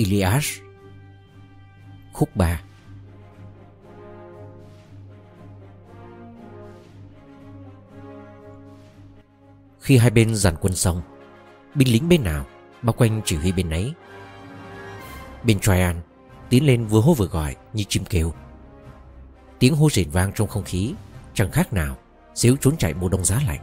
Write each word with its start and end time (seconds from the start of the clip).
Iliad 0.00 0.44
Khúc 2.12 2.36
3 2.36 2.60
Khi 9.80 9.96
hai 9.96 10.10
bên 10.10 10.34
dàn 10.34 10.56
quân 10.60 10.74
xong, 10.74 11.02
Binh 11.74 11.92
lính 11.92 12.08
bên 12.08 12.24
nào 12.24 12.46
Bao 12.82 12.92
quanh 12.92 13.20
chỉ 13.24 13.36
huy 13.36 13.52
bên 13.52 13.70
ấy. 13.70 13.94
Bên 15.44 15.60
Traian 15.60 16.00
Tiến 16.48 16.66
lên 16.66 16.86
vừa 16.86 17.00
hô 17.00 17.14
vừa 17.14 17.26
gọi 17.26 17.56
như 17.72 17.84
chim 17.88 18.04
kêu. 18.04 18.32
Tiếng 19.58 19.76
hô 19.76 19.90
rền 19.90 20.10
vang 20.10 20.32
trong 20.34 20.48
không 20.48 20.64
khí, 20.64 20.94
Chẳng 21.34 21.50
khác 21.50 21.72
nào 21.72 21.96
Xíu 22.34 22.56
trốn 22.56 22.76
chạy 22.76 22.94
mùa 22.94 23.08
đông 23.08 23.24
giá 23.24 23.40
lạnh. 23.46 23.60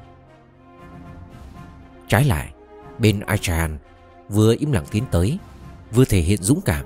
Trái 2.08 2.26
lại, 2.26 2.54
Bên 3.00 3.20
Achan 3.20 3.78
Vừa 4.30 4.56
im 4.60 4.72
lặng 4.72 4.86
tiến 4.92 5.04
tới 5.12 5.40
Vừa 5.92 6.06
thể 6.06 6.20
hiện 6.20 6.44
dũng 6.44 6.62
cảm 6.62 6.86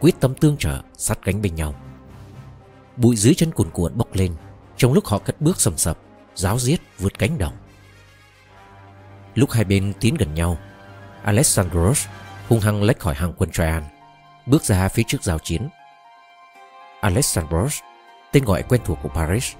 Quyết 0.00 0.20
tâm 0.20 0.34
tương 0.34 0.56
trợ 0.56 0.82
sát 0.96 1.18
cánh 1.24 1.42
bên 1.42 1.54
nhau. 1.54 1.74
Bụi 2.96 3.16
dưới 3.16 3.34
chân 3.34 3.52
cuồn 3.52 3.70
cuộn 3.70 3.92
bốc 3.96 4.14
lên 4.14 4.34
Trong 4.76 4.92
lúc 4.92 5.06
họ 5.06 5.18
cất 5.18 5.40
bước 5.40 5.60
sầm 5.60 5.76
sập 5.76 5.98
Giáo 6.34 6.58
giết 6.58 6.80
vượt 6.98 7.18
cánh 7.18 7.38
đồng. 7.38 7.52
Lúc 9.34 9.50
hai 9.50 9.64
bên 9.64 9.92
tiến 10.00 10.14
gần 10.14 10.34
nhau 10.34 10.58
Alexandros 11.22 12.06
hung 12.48 12.60
hăng 12.60 12.82
lách 12.82 12.98
khỏi 12.98 13.14
hàng 13.14 13.32
quân 13.36 13.50
Traian 13.50 13.82
Bước 14.46 14.64
ra 14.64 14.88
phía 14.88 15.02
trước 15.06 15.22
giao 15.22 15.38
chiến. 15.38 15.68
Alexandros 17.00 17.80
Tên 18.32 18.44
gọi 18.44 18.62
quen 18.62 18.80
thuộc 18.84 18.98
của 19.02 19.08
Paris. 19.08 19.52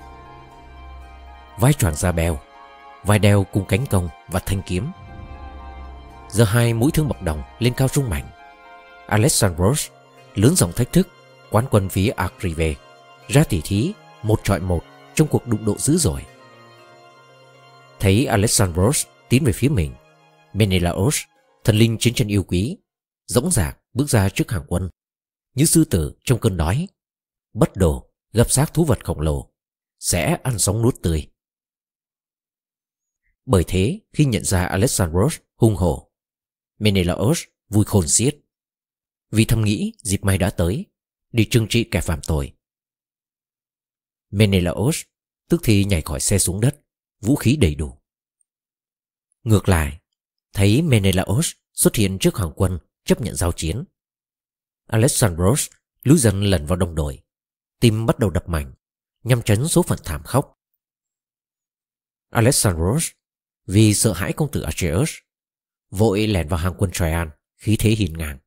Vai 1.58 1.72
tròn 1.72 1.94
da 1.94 2.12
bèo, 2.12 2.38
Vai 3.04 3.18
đeo 3.18 3.44
cung 3.44 3.64
cánh 3.64 3.86
công 3.86 4.08
và 4.28 4.40
thanh 4.46 4.62
kiếm. 4.62 4.90
Giờ 6.28 6.44
hai 6.44 6.74
mũi 6.74 6.90
thương 6.94 7.08
bọc 7.08 7.22
đồng 7.22 7.42
lên 7.58 7.74
cao 7.74 7.88
trung 7.88 8.10
mảnh. 8.10 8.24
Alexandros 9.06 9.88
lớn 10.34 10.56
giọng 10.56 10.72
thách 10.72 10.92
thức, 10.92 11.08
Quán 11.50 11.66
quân 11.70 11.88
phía 11.88 12.08
Agrive, 12.08 12.74
Ra 13.28 13.44
tỉ 13.44 13.60
thí 13.64 13.92
một 14.22 14.40
trọi 14.44 14.60
một 14.60 14.84
Trong 15.14 15.28
cuộc 15.28 15.46
đụng 15.46 15.64
độ 15.64 15.78
dữ 15.78 15.96
dội. 15.96 16.26
Thấy 18.00 18.26
Alexandros 18.26 19.06
tiến 19.28 19.44
về 19.44 19.52
phía 19.52 19.68
mình, 19.68 19.94
Menelaos, 20.52 21.20
Thần 21.64 21.76
linh 21.76 21.96
chiến 21.98 22.14
tranh 22.14 22.28
yêu 22.28 22.42
quý 22.42 22.78
Dõng 23.26 23.50
dạc 23.50 23.78
bước 23.92 24.08
ra 24.08 24.28
trước 24.28 24.50
hàng 24.50 24.64
quân. 24.68 24.90
Như 25.54 25.64
sư 25.64 25.84
tử 25.84 26.14
trong 26.24 26.38
cơn 26.38 26.56
đói, 26.56 26.88
Bất 27.52 27.76
đồ 27.76 28.10
gập 28.32 28.50
xác 28.50 28.74
thú 28.74 28.84
vật 28.84 29.04
khổng 29.04 29.20
lồ, 29.20 29.52
Sẽ 29.98 30.38
ăn 30.42 30.58
sống 30.58 30.82
nuốt 30.82 31.02
tươi. 31.02 31.28
Bởi 33.46 33.64
thế, 33.66 34.00
khi 34.12 34.24
nhận 34.24 34.44
ra 34.44 34.64
Alexandros 34.64 35.36
hung 35.56 35.76
hổ, 35.76 36.10
Menelaos 36.78 37.42
vui 37.68 37.84
khôn 37.84 38.08
xiết. 38.08 38.36
Vì 39.32 39.44
thầm 39.44 39.64
nghĩ, 39.64 39.92
dịp 39.98 40.24
may 40.24 40.38
đã 40.38 40.50
tới, 40.50 40.86
Đi 41.32 41.48
trừng 41.50 41.66
trị 41.68 41.84
kẻ 41.90 42.00
phạm 42.00 42.20
tội. 42.26 42.52
Menelaos, 44.30 45.02
tức 45.48 45.60
thì 45.64 45.84
nhảy 45.84 46.02
khỏi 46.02 46.20
xe 46.20 46.38
xuống 46.38 46.60
đất, 46.60 46.84
Vũ 47.20 47.36
khí 47.36 47.56
đầy 47.56 47.74
đủ. 47.74 47.98
Ngược 49.42 49.68
lại, 49.68 50.00
Thấy 50.52 50.82
Menelaos 50.82 51.52
xuất 51.72 51.94
hiện 51.94 52.18
trước 52.18 52.36
hàng 52.36 52.52
quân 52.56 52.78
Chấp 53.04 53.20
nhận 53.20 53.34
giao 53.34 53.52
chiến. 53.52 53.84
Alexandros 54.86 55.70
lũ 56.02 56.16
dần 56.16 56.42
lần 56.42 56.66
vào 56.66 56.76
đồng 56.76 56.94
đội, 56.94 57.22
Tim 57.80 58.06
bắt 58.06 58.18
đầu 58.18 58.30
đập 58.30 58.48
mạnh, 58.48 58.74
Nhằm 59.22 59.42
tránh 59.42 59.68
số 59.68 59.82
phận 59.82 59.98
thảm 60.04 60.22
khốc. 60.24 60.58
Alexandros, 62.30 63.10
Vì 63.66 63.94
sợ 63.94 64.12
hãi 64.12 64.32
công 64.32 64.50
tử 64.50 64.60
Acheus 64.60 65.10
Vội 65.90 66.26
lẻn 66.26 66.48
vào 66.48 66.58
hàng 66.58 66.74
quân 66.78 66.90
Troyan, 66.90 67.30
Khí 67.56 67.76
thế 67.78 67.90
hiền 67.90 68.18
ngang. 68.18 68.38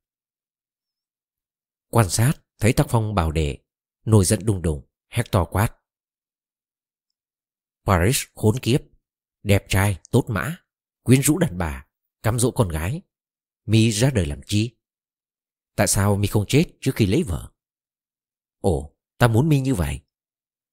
Quan 1.96 2.10
sát 2.10 2.34
thấy 2.60 2.74
tác 2.74 2.86
phong 2.90 3.16
bảo 3.16 3.32
đệ 3.32 3.58
Nổi 4.06 4.26
giận 4.26 4.46
đùng 4.46 4.62
đùng 4.62 4.88
Hector 5.10 5.48
quát. 5.52 5.76
Paris 7.86 8.24
khốn 8.34 8.60
kiếp 8.62 8.82
Đẹp 9.44 9.66
trai, 9.70 10.00
tốt 10.12 10.26
mã 10.28 10.58
Quyến 11.04 11.22
rũ 11.22 11.38
đàn 11.38 11.58
bà 11.58 11.86
Cắm 12.24 12.40
dỗ 12.40 12.52
con 12.52 12.70
gái. 12.70 13.02
Mi 13.66 13.92
ra 13.92 14.10
đời 14.10 14.26
làm 14.26 14.42
chi? 14.46 14.76
Tại 15.76 15.88
sao 15.88 16.16
Mi 16.16 16.28
không 16.28 16.46
chết 16.48 16.66
trước 16.82 16.92
khi 16.96 17.06
lấy 17.06 17.24
vợ? 17.24 17.52
Ồ 18.62 18.96
ta 19.18 19.28
muốn 19.28 19.50
Mi 19.50 19.60
như 19.60 19.76
vậy. 19.76 20.00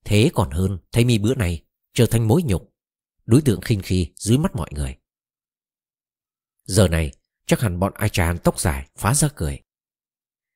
Thế 0.04 0.30
còn 0.34 0.50
hơn 0.50 0.78
thấy 0.92 1.04
Mi 1.04 1.18
bữa 1.18 1.34
này 1.34 1.64
Trở 1.92 2.06
thành 2.06 2.28
mối 2.28 2.42
nhục 2.42 2.74
Đối 3.24 3.42
tượng 3.42 3.60
khinh 3.60 3.80
khi 3.82 4.12
dưới 4.16 4.38
mắt 4.38 4.56
mọi 4.56 4.70
người. 4.72 4.98
Giờ 6.64 6.88
này 6.88 7.12
chắc 7.46 7.60
hẳn 7.60 7.80
bọn 7.80 7.92
ai 7.94 8.08
tràn 8.08 8.38
tóc 8.38 8.60
dài 8.60 8.88
phá 8.96 9.14
ra 9.14 9.28
cười. 9.36 9.62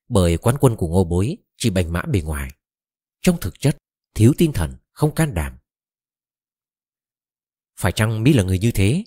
Bởi 0.08 0.36
quán 0.36 0.56
quân 0.60 0.76
của 0.76 0.88
ngô 0.88 1.04
bối 1.04 1.36
Chỉ 1.56 1.70
bành 1.70 1.92
mã 1.92 2.02
bề 2.02 2.20
ngoài. 2.20 2.50
Trong 3.20 3.40
thực 3.40 3.60
chất 3.60 3.76
thiếu 4.14 4.32
tinh 4.38 4.52
thần 4.52 4.76
Không 4.92 5.14
can 5.14 5.34
đảm. 5.34 5.58
Phải 7.76 7.92
chăng 7.92 8.22
Mi 8.22 8.32
là 8.32 8.42
người 8.42 8.58
như 8.58 8.70
thế? 8.70 9.04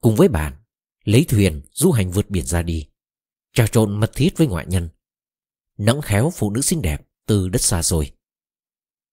Cùng 0.00 0.16
với 0.16 0.28
bạn 0.28 0.62
Lấy 1.04 1.24
thuyền 1.28 1.62
du 1.72 1.90
hành 1.92 2.10
vượt 2.10 2.30
biển 2.30 2.46
ra 2.46 2.62
đi 2.62 2.88
Trà 3.52 3.66
trộn 3.66 4.00
mật 4.00 4.10
thiết 4.14 4.30
với 4.36 4.46
ngoại 4.46 4.66
nhân 4.68 4.88
Nẫng 5.78 6.00
khéo 6.02 6.30
phụ 6.34 6.50
nữ 6.50 6.60
xinh 6.60 6.82
đẹp 6.82 7.08
Từ 7.26 7.48
đất 7.48 7.62
xa 7.62 7.82
rồi 7.82 8.12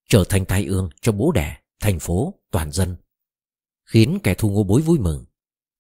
Trở 0.09 0.23
thành 0.29 0.45
tai 0.45 0.65
ương 0.65 0.89
cho 1.01 1.11
bố 1.11 1.31
đẻ 1.31 1.61
Thành 1.79 1.99
phố, 1.99 2.33
toàn 2.51 2.71
dân 2.71 2.95
Khiến 3.83 4.19
kẻ 4.23 4.33
thù 4.33 4.49
ngô 4.49 4.63
bối 4.63 4.81
vui 4.81 4.99
mừng 4.99 5.25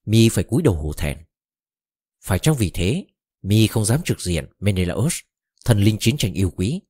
Mi 0.05 0.29
phải 0.29 0.43
cúi 0.43 0.61
đầu 0.61 0.73
hổ 0.73 0.93
thẹn. 0.93 1.17
Phải 2.21 2.39
chăng 2.39 2.55
vì 2.55 2.69
thế 2.69 3.05
Mi 3.45 3.67
không 3.67 3.85
dám 3.85 4.01
trực 4.05 4.21
diện 4.21 4.45
Menelaos, 4.59 5.15
Thần 5.65 5.79
linh 5.79 5.97
chiến 5.99 6.17
tranh 6.17 6.33
yêu 6.33 6.51
quý. 6.55 6.81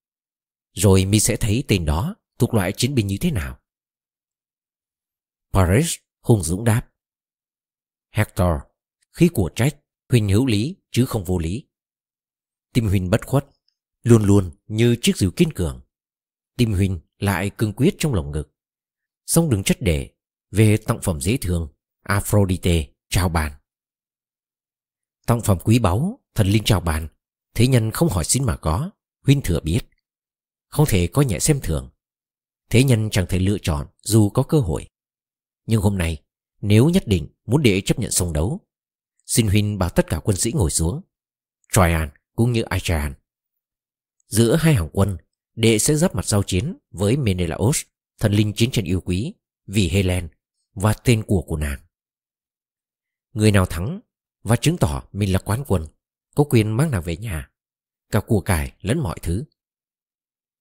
Rồi 0.73 1.05
Mi 1.05 1.19
sẽ 1.19 1.35
thấy 1.35 1.63
tên 1.67 1.85
đó 1.85 2.15
Thuộc 2.39 2.53
loại 2.53 2.73
chiến 2.77 2.95
binh 2.95 3.07
như 3.07 3.17
thế 3.21 3.31
nào? 3.31 3.59
Paris 5.53 5.95
hung 6.21 6.43
dũng 6.43 6.63
đáp. 6.63 6.89
Hector 8.11 8.53
khi 9.11 9.29
của 9.33 9.49
trách 9.55 9.79
huynh 10.09 10.29
hữu 10.29 10.45
lý 10.45 10.75
chứ 10.91 11.05
không 11.05 11.23
vô 11.23 11.37
lý. 11.37 11.67
Tim 12.73 12.87
huynh 12.87 13.09
bất 13.09 13.25
khuất 13.25 13.45
Luôn 14.03 14.23
luôn 14.23 14.51
như 14.67 14.95
chiếc 15.01 15.17
rìu 15.17 15.31
kiên 15.31 15.53
cường. 15.53 15.81
Tim 16.57 16.73
huynh 16.73 16.99
lại 17.17 17.51
cương 17.57 17.73
quyết 17.73 17.95
trong 17.97 18.13
lòng 18.13 18.31
ngực. 18.31 18.51
Xong 19.25 19.49
đừng 19.49 19.63
chất 19.63 19.77
để 19.81 20.13
Về 20.51 20.77
tặng 20.77 20.99
phẩm 21.01 21.21
dễ 21.21 21.37
thương 21.37 21.73
Aphrodite 22.01 22.87
chào 23.09 23.29
bàn 23.29 23.51
Tặng 25.27 25.41
phẩm 25.41 25.57
quý 25.63 25.79
báu 25.79 26.24
Thần 26.35 26.47
linh 26.47 26.63
chào 26.63 26.79
bàn 26.79 27.07
Thế 27.53 27.67
nhân 27.67 27.91
không 27.91 28.09
hỏi 28.09 28.23
xin 28.23 28.43
mà 28.43 28.57
có. 28.57 28.91
Huynh 29.21 29.41
thừa 29.41 29.59
biết. 29.59 29.81
Không 30.67 30.85
thể 30.89 31.07
có 31.07 31.21
nhẹ 31.21 31.39
xem 31.39 31.59
thường. 31.63 31.89
Thế 32.69 32.83
nhân 32.83 33.09
chẳng 33.09 33.25
thể 33.29 33.39
lựa 33.39 33.57
chọn 33.61 33.87
dù 34.01 34.29
có 34.29 34.43
cơ 34.43 34.59
hội. 34.59 34.87
Nhưng 35.65 35.81
hôm 35.81 35.97
nay, 35.97 36.23
Nếu 36.61 36.89
nhất 36.89 37.03
định 37.05 37.27
muốn 37.45 37.63
để 37.63 37.81
chấp 37.81 37.99
nhận 37.99 38.11
song 38.11 38.33
đấu, 38.33 38.59
Xin 39.25 39.47
huynh 39.47 39.77
bảo 39.77 39.89
tất 39.89 40.07
cả 40.07 40.19
quân 40.23 40.37
sĩ 40.37 40.51
ngồi 40.51 40.71
xuống. 40.71 41.01
Traian 41.71 42.09
cũng 42.35 42.51
như 42.51 42.61
Achaean. 42.61 43.13
Giữa 44.27 44.55
hai 44.55 44.73
hàng 44.73 44.89
quân, 44.93 45.17
Đệ 45.55 45.79
sẽ 45.79 45.95
giáp 45.95 46.15
mặt 46.15 46.25
giao 46.25 46.43
chiến 46.43 46.77
với 46.91 47.17
Menelaos, 47.17 47.81
Thần 48.19 48.33
linh 48.33 48.53
chiến 48.53 48.71
trận 48.71 48.85
yêu 48.85 49.01
quý, 49.01 49.33
Vì 49.67 49.89
Helen 49.89 50.27
Và 50.73 50.93
tên 50.93 51.23
của 51.23 51.41
của 51.41 51.57
nàng. 51.57 51.79
Người 53.33 53.51
nào 53.51 53.65
thắng 53.65 53.99
Và 54.43 54.55
chứng 54.55 54.77
tỏ 54.77 55.03
mình 55.11 55.33
là 55.33 55.39
quán 55.39 55.63
quân 55.67 55.85
có 56.35 56.43
quyền 56.43 56.77
mang 56.77 56.91
nàng 56.91 57.01
về 57.01 57.17
nhà 57.17 57.51
Cả 58.11 58.19
của 58.27 58.41
cải 58.41 58.73
lẫn 58.81 58.99
mọi 58.99 59.19
thứ 59.21 59.43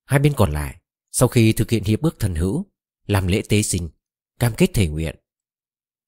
Hai 0.04 0.20
bên 0.20 0.32
còn 0.36 0.52
lại 0.52 0.80
Sau 1.10 1.28
khi 1.28 1.52
thực 1.52 1.70
hiện 1.70 1.84
hiệp 1.84 2.02
ước 2.02 2.16
thần 2.18 2.34
hữu 2.34 2.66
Làm 3.06 3.26
lễ 3.26 3.42
tế 3.48 3.62
sinh 3.62 3.88
Cam 4.38 4.52
kết 4.56 4.70
thể 4.74 4.88
nguyện 4.88 5.16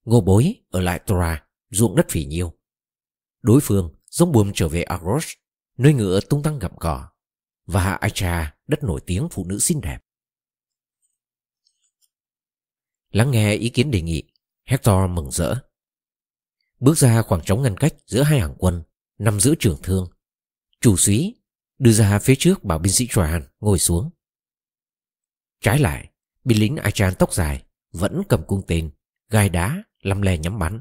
Ngô 0.04 0.20
bối 0.20 0.54
ở 0.70 0.80
lại 0.80 0.98
Tora 1.06 1.46
ruộng 1.70 1.96
đất 1.96 2.06
phỉ 2.08 2.24
nhiêu. 2.24 2.52
Đối 3.42 3.60
phương 3.62 3.94
giống 4.10 4.32
buồm 4.32 4.52
trở 4.54 4.68
về 4.68 4.82
Argos, 4.82 5.26
nơi 5.76 5.94
ngựa 5.94 6.20
tung 6.20 6.42
tăng 6.42 6.58
gặm 6.58 6.76
cỏ, 6.76 7.08
và 7.66 7.94
Aicha, 7.94 8.56
đất 8.66 8.84
nổi 8.84 9.00
tiếng 9.06 9.28
phụ 9.30 9.44
nữ 9.44 9.58
xinh 9.58 9.80
đẹp. 9.80 9.98
Lắng 13.10 13.30
nghe 13.30 13.54
ý 13.54 13.68
kiến 13.68 13.90
đề 13.90 14.02
nghị, 14.02 14.22
Hector 14.64 15.10
mừng 15.10 15.30
rỡ. 15.30 15.54
Bước 16.80 16.98
ra 16.98 17.22
khoảng 17.22 17.42
trống 17.44 17.62
ngăn 17.62 17.76
cách 17.76 17.94
giữa 18.06 18.22
hai 18.22 18.40
hàng 18.40 18.54
quân, 18.58 18.82
nằm 19.18 19.40
giữa 19.40 19.54
trường 19.58 19.78
thương. 19.82 20.08
Chủ 20.80 20.96
súy 20.96 21.34
đưa 21.78 21.92
ra 21.92 22.18
phía 22.18 22.34
trước 22.38 22.64
bảo 22.64 22.78
binh 22.78 22.92
sĩ 22.92 23.06
Troyan 23.10 23.42
ngồi 23.60 23.78
xuống. 23.78 24.10
Trái 25.60 25.78
lại, 25.78 26.12
binh 26.44 26.60
lính 26.60 26.76
Achan 26.76 27.14
tóc 27.18 27.34
dài 27.34 27.64
vẫn 27.92 28.22
cầm 28.28 28.44
cung 28.46 28.62
tên, 28.66 28.90
gai 29.28 29.48
đá, 29.48 29.84
lăm 30.00 30.22
le 30.22 30.38
nhắm 30.38 30.58
bắn. 30.58 30.80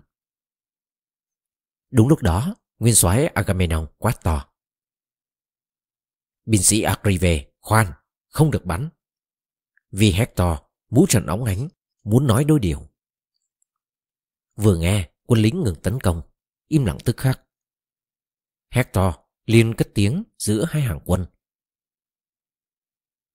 Đúng 1.91 2.07
lúc 2.07 2.21
đó, 2.21 2.55
nguyên 2.79 2.95
soái 2.95 3.27
Agamemnon 3.27 3.87
quát 3.97 4.23
to. 4.23 4.53
Binh 6.45 6.63
sĩ 6.63 6.81
Agrive, 6.81 7.45
khoan, 7.61 7.87
không 8.27 8.51
được 8.51 8.65
bắn. 8.65 8.89
Vì 9.91 10.11
Hector, 10.11 10.57
mũ 10.89 11.05
trần 11.09 11.25
óng 11.25 11.43
ánh, 11.43 11.67
muốn 12.03 12.27
nói 12.27 12.43
đôi 12.43 12.59
điều. 12.59 12.87
Vừa 14.55 14.77
nghe, 14.77 15.09
quân 15.25 15.41
lính 15.41 15.63
ngừng 15.63 15.81
tấn 15.83 15.99
công, 15.99 16.21
im 16.67 16.85
lặng 16.85 16.97
tức 17.05 17.17
khắc. 17.17 17.41
Hector 18.69 19.15
liền 19.45 19.73
cất 19.73 19.87
tiếng 19.93 20.23
giữa 20.37 20.65
hai 20.69 20.81
hàng 20.81 20.99
quân. 21.05 21.25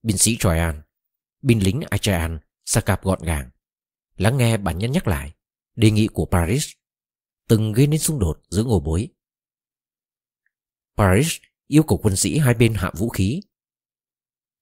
Binh 0.02 0.18
sĩ 0.18 0.36
Troyan, 0.40 0.82
binh 1.42 1.62
lính 1.62 1.80
Achaean, 1.90 2.38
Sakap 2.64 3.02
gọn 3.02 3.18
gàng, 3.22 3.50
lắng 4.16 4.36
nghe 4.36 4.56
bản 4.56 4.78
nhân 4.78 4.92
nhắc 4.92 5.06
lại 5.06 5.34
đề 5.76 5.90
nghị 5.90 6.08
của 6.12 6.26
Paris 6.30 6.68
từng 7.48 7.72
gây 7.72 7.86
nên 7.86 8.00
xung 8.00 8.18
đột 8.18 8.42
giữa 8.48 8.64
ngô 8.64 8.80
bối. 8.80 9.08
Paris 10.96 11.36
yêu 11.66 11.82
cầu 11.82 12.00
quân 12.02 12.16
sĩ 12.16 12.38
hai 12.38 12.54
bên 12.54 12.74
hạ 12.74 12.90
vũ 12.96 13.08
khí. 13.08 13.40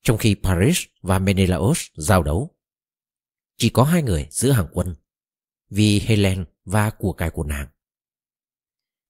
Trong 0.03 0.19
khi 0.19 0.37
Paris 0.43 0.83
và 1.03 1.19
Menelaos 1.19 1.87
giao 1.95 2.23
đấu, 2.23 2.57
chỉ 3.57 3.69
có 3.69 3.85
hai 3.85 4.03
người 4.03 4.29
giữa 4.31 4.51
hàng 4.51 4.69
quân 4.73 4.95
vì 5.71 6.01
Helen 6.01 6.45
và 6.65 6.91
của 6.91 7.13
cải 7.13 7.31
của 7.31 7.45
nàng. 7.45 7.69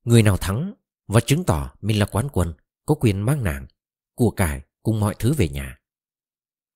Người 0.04 0.22
nào 0.22 0.36
thắng 0.36 0.74
và 1.08 1.20
chứng 1.20 1.44
tỏ 1.44 1.74
mình 1.80 1.98
là 1.98 2.06
quán 2.06 2.28
quân 2.32 2.54
có 2.86 2.94
quyền 2.94 3.20
mang 3.20 3.44
nàng, 3.44 3.66
của 4.14 4.30
cải 4.30 4.62
cùng 4.82 5.00
mọi 5.00 5.14
thứ 5.18 5.34
về 5.34 5.48
nhà. 5.48 5.78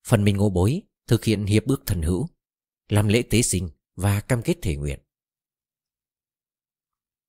Phần 0.06 0.24
mình 0.24 0.36
ngô 0.36 0.50
bối 0.50 0.82
thực 1.06 1.24
hiện 1.24 1.46
hiệp 1.46 1.64
ước 1.66 1.82
thần 1.86 2.02
hữu, 2.02 2.28
làm 2.88 3.08
lễ 3.08 3.22
tế 3.30 3.42
sinh 3.42 3.70
và 3.94 4.20
cam 4.20 4.42
kết 4.42 4.56
thể 4.62 4.76
nguyện. 4.76 5.00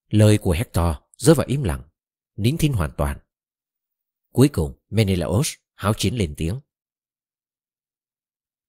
Lời 0.10 0.38
của 0.38 0.52
Hector 0.52 0.96
rơi 1.18 1.36
vào 1.36 1.48
im 1.48 1.64
lặng, 1.64 1.84
nín 2.36 2.58
thinh 2.58 2.74
hoàn 2.74 2.92
toàn. 2.98 3.20
Cuối 4.32 4.50
cùng 4.54 4.74
Menelaos 4.90 5.54
háo 5.74 5.94
chiến 5.94 6.16
lên 6.16 6.34
tiếng. 6.38 6.60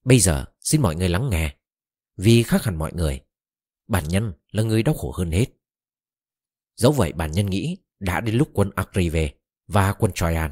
Bây 0.03 0.19
giờ 0.19 0.45
xin 0.59 0.81
mọi 0.81 0.95
người 0.95 1.09
lắng 1.09 1.29
nghe, 1.29 1.57
vì 2.15 2.43
khác 2.43 2.63
hẳn 2.63 2.75
mọi 2.75 2.93
người, 2.93 3.21
bản 3.87 4.07
nhân 4.07 4.33
là 4.51 4.63
người 4.63 4.83
đau 4.83 4.95
khổ 4.95 5.11
hơn 5.11 5.31
hết. 5.31 5.45
Dẫu 6.75 6.91
vậy 6.91 7.13
bản 7.13 7.31
nhân 7.31 7.45
nghĩ 7.45 7.77
đã 7.99 8.21
đến 8.21 8.35
lúc 8.35 8.49
quân 8.53 8.71
Akrive 8.75 9.33
và 9.67 9.93
quân 9.93 10.11
Troyan 10.15 10.51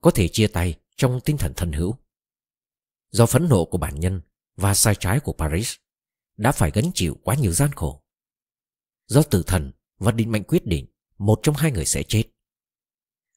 có 0.00 0.10
thể 0.10 0.28
chia 0.28 0.46
tay 0.46 0.78
trong 0.96 1.20
tinh 1.24 1.36
thần 1.36 1.52
thân 1.56 1.72
hữu. 1.72 1.96
Do 3.10 3.26
phẫn 3.26 3.48
nộ 3.48 3.64
của 3.64 3.78
bản 3.78 4.00
nhân 4.00 4.20
và 4.56 4.74
sai 4.74 4.94
trái 4.94 5.20
của 5.20 5.32
Paris 5.32 5.74
đã 6.36 6.52
phải 6.52 6.70
gánh 6.70 6.90
chịu 6.94 7.16
quá 7.22 7.34
nhiều 7.34 7.52
gian 7.52 7.72
khổ. 7.72 8.04
Do 9.06 9.22
tử 9.22 9.42
thần 9.46 9.72
và 9.98 10.12
định 10.12 10.32
mệnh 10.32 10.44
quyết 10.44 10.66
định 10.66 10.86
một 11.18 11.40
trong 11.42 11.54
hai 11.54 11.72
người 11.72 11.86
sẽ 11.86 12.02
chết. 12.02 12.24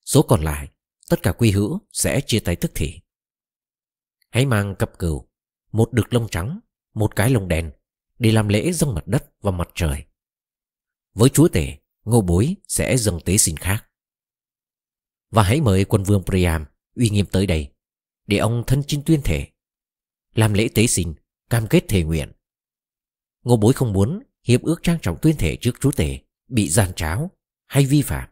Số 0.05 0.21
còn 0.21 0.43
lại, 0.43 0.69
tất 1.09 1.23
cả 1.23 1.31
quy 1.31 1.51
hữu 1.51 1.79
sẽ 1.91 2.21
chia 2.21 2.39
tay 2.39 2.55
tức 2.55 2.71
thì. 2.75 2.99
Hãy 4.29 4.45
mang 4.45 4.75
cặp 4.75 4.99
cừu, 4.99 5.29
một 5.71 5.93
đực 5.93 6.13
lông 6.13 6.29
trắng, 6.29 6.59
một 6.93 7.15
cái 7.15 7.29
lông 7.29 7.47
đen 7.47 7.71
để 8.19 8.31
làm 8.31 8.47
lễ 8.47 8.71
dâng 8.71 8.95
mặt 8.95 9.07
đất 9.07 9.33
và 9.41 9.51
mặt 9.51 9.69
trời. 9.75 10.05
Với 11.13 11.29
chúa 11.29 11.47
tể, 11.47 11.77
ngô 12.03 12.21
bối 12.21 12.55
sẽ 12.67 12.97
dâng 12.97 13.19
tế 13.25 13.37
xin 13.37 13.57
khác. 13.57 13.89
Và 15.29 15.43
hãy 15.43 15.61
mời 15.61 15.85
quân 15.85 16.03
vương 16.03 16.23
Priam 16.23 16.65
uy 16.95 17.09
nghiêm 17.09 17.25
tới 17.25 17.47
đây 17.47 17.71
để 18.27 18.37
ông 18.37 18.63
thân 18.67 18.83
chinh 18.87 19.01
tuyên 19.05 19.21
thể. 19.23 19.47
Làm 20.33 20.53
lễ 20.53 20.67
tế 20.75 20.87
xin, 20.87 21.13
cam 21.49 21.67
kết 21.67 21.85
thề 21.87 22.03
nguyện. 22.03 22.31
Ngô 23.43 23.57
bối 23.57 23.73
không 23.73 23.93
muốn 23.93 24.23
hiệp 24.43 24.61
ước 24.61 24.83
trang 24.83 24.97
trọng 25.01 25.17
tuyên 25.21 25.37
thể 25.37 25.57
trước 25.61 25.71
chúa 25.79 25.91
tể 25.91 26.19
bị 26.47 26.69
gian 26.69 26.93
tráo 26.95 27.31
hay 27.65 27.85
vi 27.85 28.01
phạm. 28.01 28.29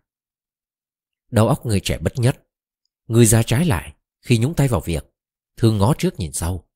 Đầu 1.32 1.48
óc 1.48 1.66
người 1.66 1.80
trẻ 1.80 1.98
bất 1.98 2.14
nhất, 2.20 2.48
người 3.08 3.26
già 3.26 3.44
trái 3.44 3.66
lại 3.66 3.96
khi 4.22 4.38
nhúng 4.38 4.54
tay 4.54 4.68
vào 4.68 4.82
việc, 4.82 5.06
thường 5.58 5.78
ngó 5.78 5.94
trước 5.98 6.20
nhìn 6.20 6.32
sau. 6.32 6.70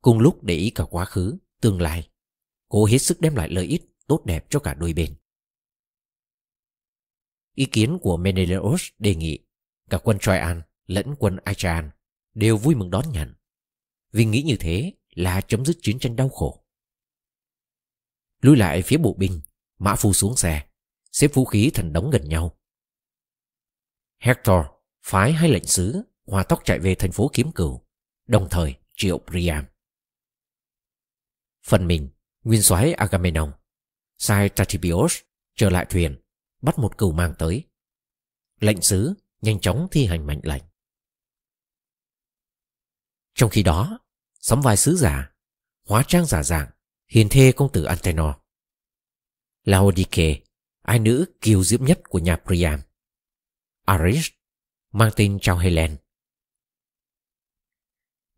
Cùng 0.00 0.18
lúc 0.18 0.44
để 0.44 0.54
ý 0.54 0.70
cả 0.70 0.84
quá 0.90 1.04
khứ, 1.04 1.36
tương 1.60 1.80
lai, 1.80 2.08
cố 2.68 2.84
hết 2.84 2.98
sức 2.98 3.20
đem 3.20 3.34
lại 3.34 3.48
lợi 3.48 3.66
ích 3.66 3.82
tốt 4.06 4.22
đẹp 4.24 4.46
cho 4.50 4.58
cả 4.58 4.74
đôi 4.74 4.92
bên. 4.92 5.14
Ý 7.56 7.66
kiến 7.66 7.98
của 8.02 8.16
Menelaos 8.16 8.88
đề 8.98 9.14
nghị 9.14 9.38
cả 9.90 9.98
quân 9.98 10.18
Troyan 10.18 10.62
lẫn 10.86 11.14
quân 11.18 11.36
Achaean 11.44 11.90
đều 12.34 12.56
vui 12.56 12.74
mừng 12.74 12.90
đón 12.90 13.12
nhận, 13.12 13.34
vì 14.12 14.24
nghĩ 14.24 14.42
như 14.42 14.56
thế 14.60 14.92
là 15.10 15.40
chấm 15.40 15.64
dứt 15.64 15.76
chiến 15.82 15.98
tranh 15.98 16.16
đau 16.16 16.28
khổ. 16.28 16.64
Lùi 18.40 18.56
lại 18.56 18.82
phía 18.82 18.96
bộ 18.96 19.14
binh, 19.14 19.40
Mã 19.78 19.94
Phu 19.96 20.12
xuống 20.12 20.36
xe, 20.36 20.66
xếp 21.12 21.34
vũ 21.34 21.44
khí 21.44 21.70
thành 21.74 21.92
đống 21.92 22.10
gần 22.10 22.28
nhau. 22.28 22.58
Hector 24.18 24.66
phái 25.02 25.32
hai 25.32 25.50
lệnh 25.50 25.66
sứ 25.66 26.02
hòa 26.26 26.42
tóc 26.42 26.60
chạy 26.64 26.78
về 26.78 26.94
thành 26.94 27.12
phố 27.12 27.30
kiếm 27.32 27.52
cửu, 27.52 27.86
đồng 28.26 28.48
thời 28.50 28.74
triệu 28.96 29.18
Priam. 29.18 29.64
Phần 31.66 31.86
mình, 31.86 32.10
nguyên 32.42 32.62
soái 32.62 32.92
Agamemnon, 32.92 33.52
sai 34.18 34.48
Tatibios 34.48 35.18
trở 35.54 35.70
lại 35.70 35.86
thuyền, 35.90 36.16
bắt 36.62 36.78
một 36.78 36.98
cừu 36.98 37.12
mang 37.12 37.34
tới. 37.38 37.64
Lệnh 38.60 38.82
sứ 38.82 39.14
nhanh 39.40 39.60
chóng 39.60 39.88
thi 39.90 40.06
hành 40.06 40.26
mệnh 40.26 40.40
lệnh. 40.42 40.62
Trong 43.34 43.50
khi 43.50 43.62
đó, 43.62 43.98
sắm 44.40 44.60
vai 44.60 44.76
sứ 44.76 44.96
giả, 44.96 45.32
hóa 45.84 46.04
trang 46.08 46.26
giả 46.26 46.42
dạng, 46.42 46.70
hiền 47.08 47.28
thê 47.30 47.52
công 47.56 47.72
tử 47.72 47.84
Antenor. 47.84 48.34
Laodike, 49.64 50.40
ai 50.82 50.98
nữ 50.98 51.24
kiêu 51.40 51.64
diễm 51.64 51.84
nhất 51.84 52.00
của 52.08 52.18
nhà 52.18 52.36
Priam. 52.36 52.80
Aris, 53.84 54.28
mang 54.92 55.10
tin 55.16 55.38
chào 55.40 55.58
Helen. 55.58 55.96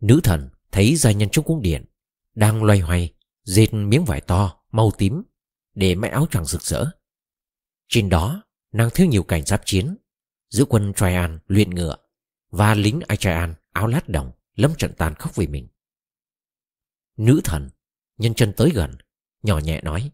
Nữ 0.01 0.21
thần 0.25 0.51
thấy 0.73 0.97
gia 0.97 1.13
nhân 1.13 1.29
trong 1.33 1.45
cung 1.45 1.63
điện, 1.63 1.85
đang 2.35 2.65
loay 2.65 2.79
hoay, 2.79 3.15
dệt 3.43 3.73
miếng 3.73 4.05
vải 4.05 4.21
to, 4.21 4.63
màu 4.71 4.91
tím, 4.99 5.23
để 5.75 5.95
may 5.95 6.11
áo 6.11 6.27
choàng 6.31 6.45
rực 6.45 6.63
rỡ. 6.63 6.98
Trên 7.89 8.09
đó, 8.09 8.43
nàng 8.73 8.89
thiếu 8.95 9.07
nhiều 9.07 9.23
cảnh 9.23 9.45
giáp 9.47 9.63
chiến, 9.65 9.97
giữ 10.51 10.65
quân 10.69 10.93
Traian 10.97 11.39
luyện 11.47 11.71
ngựa, 11.71 11.97
và 12.51 12.75
lính 12.75 13.01
Achaean 13.09 13.55
áo 13.73 13.87
lát 13.87 14.09
đồng 14.09 14.33
lâm 14.55 14.75
trận 14.75 14.93
tàn 14.99 15.15
khốc 15.15 15.37
vì 15.37 15.47
mình. 15.47 15.69
Nữ 17.17 17.41
thần, 17.45 17.71
nhân 18.17 18.35
chân 18.35 18.53
tới 18.57 18.71
gần, 18.75 18.97
nhỏ 19.43 19.59
nhẹ 19.59 19.81
nói. 19.83 20.11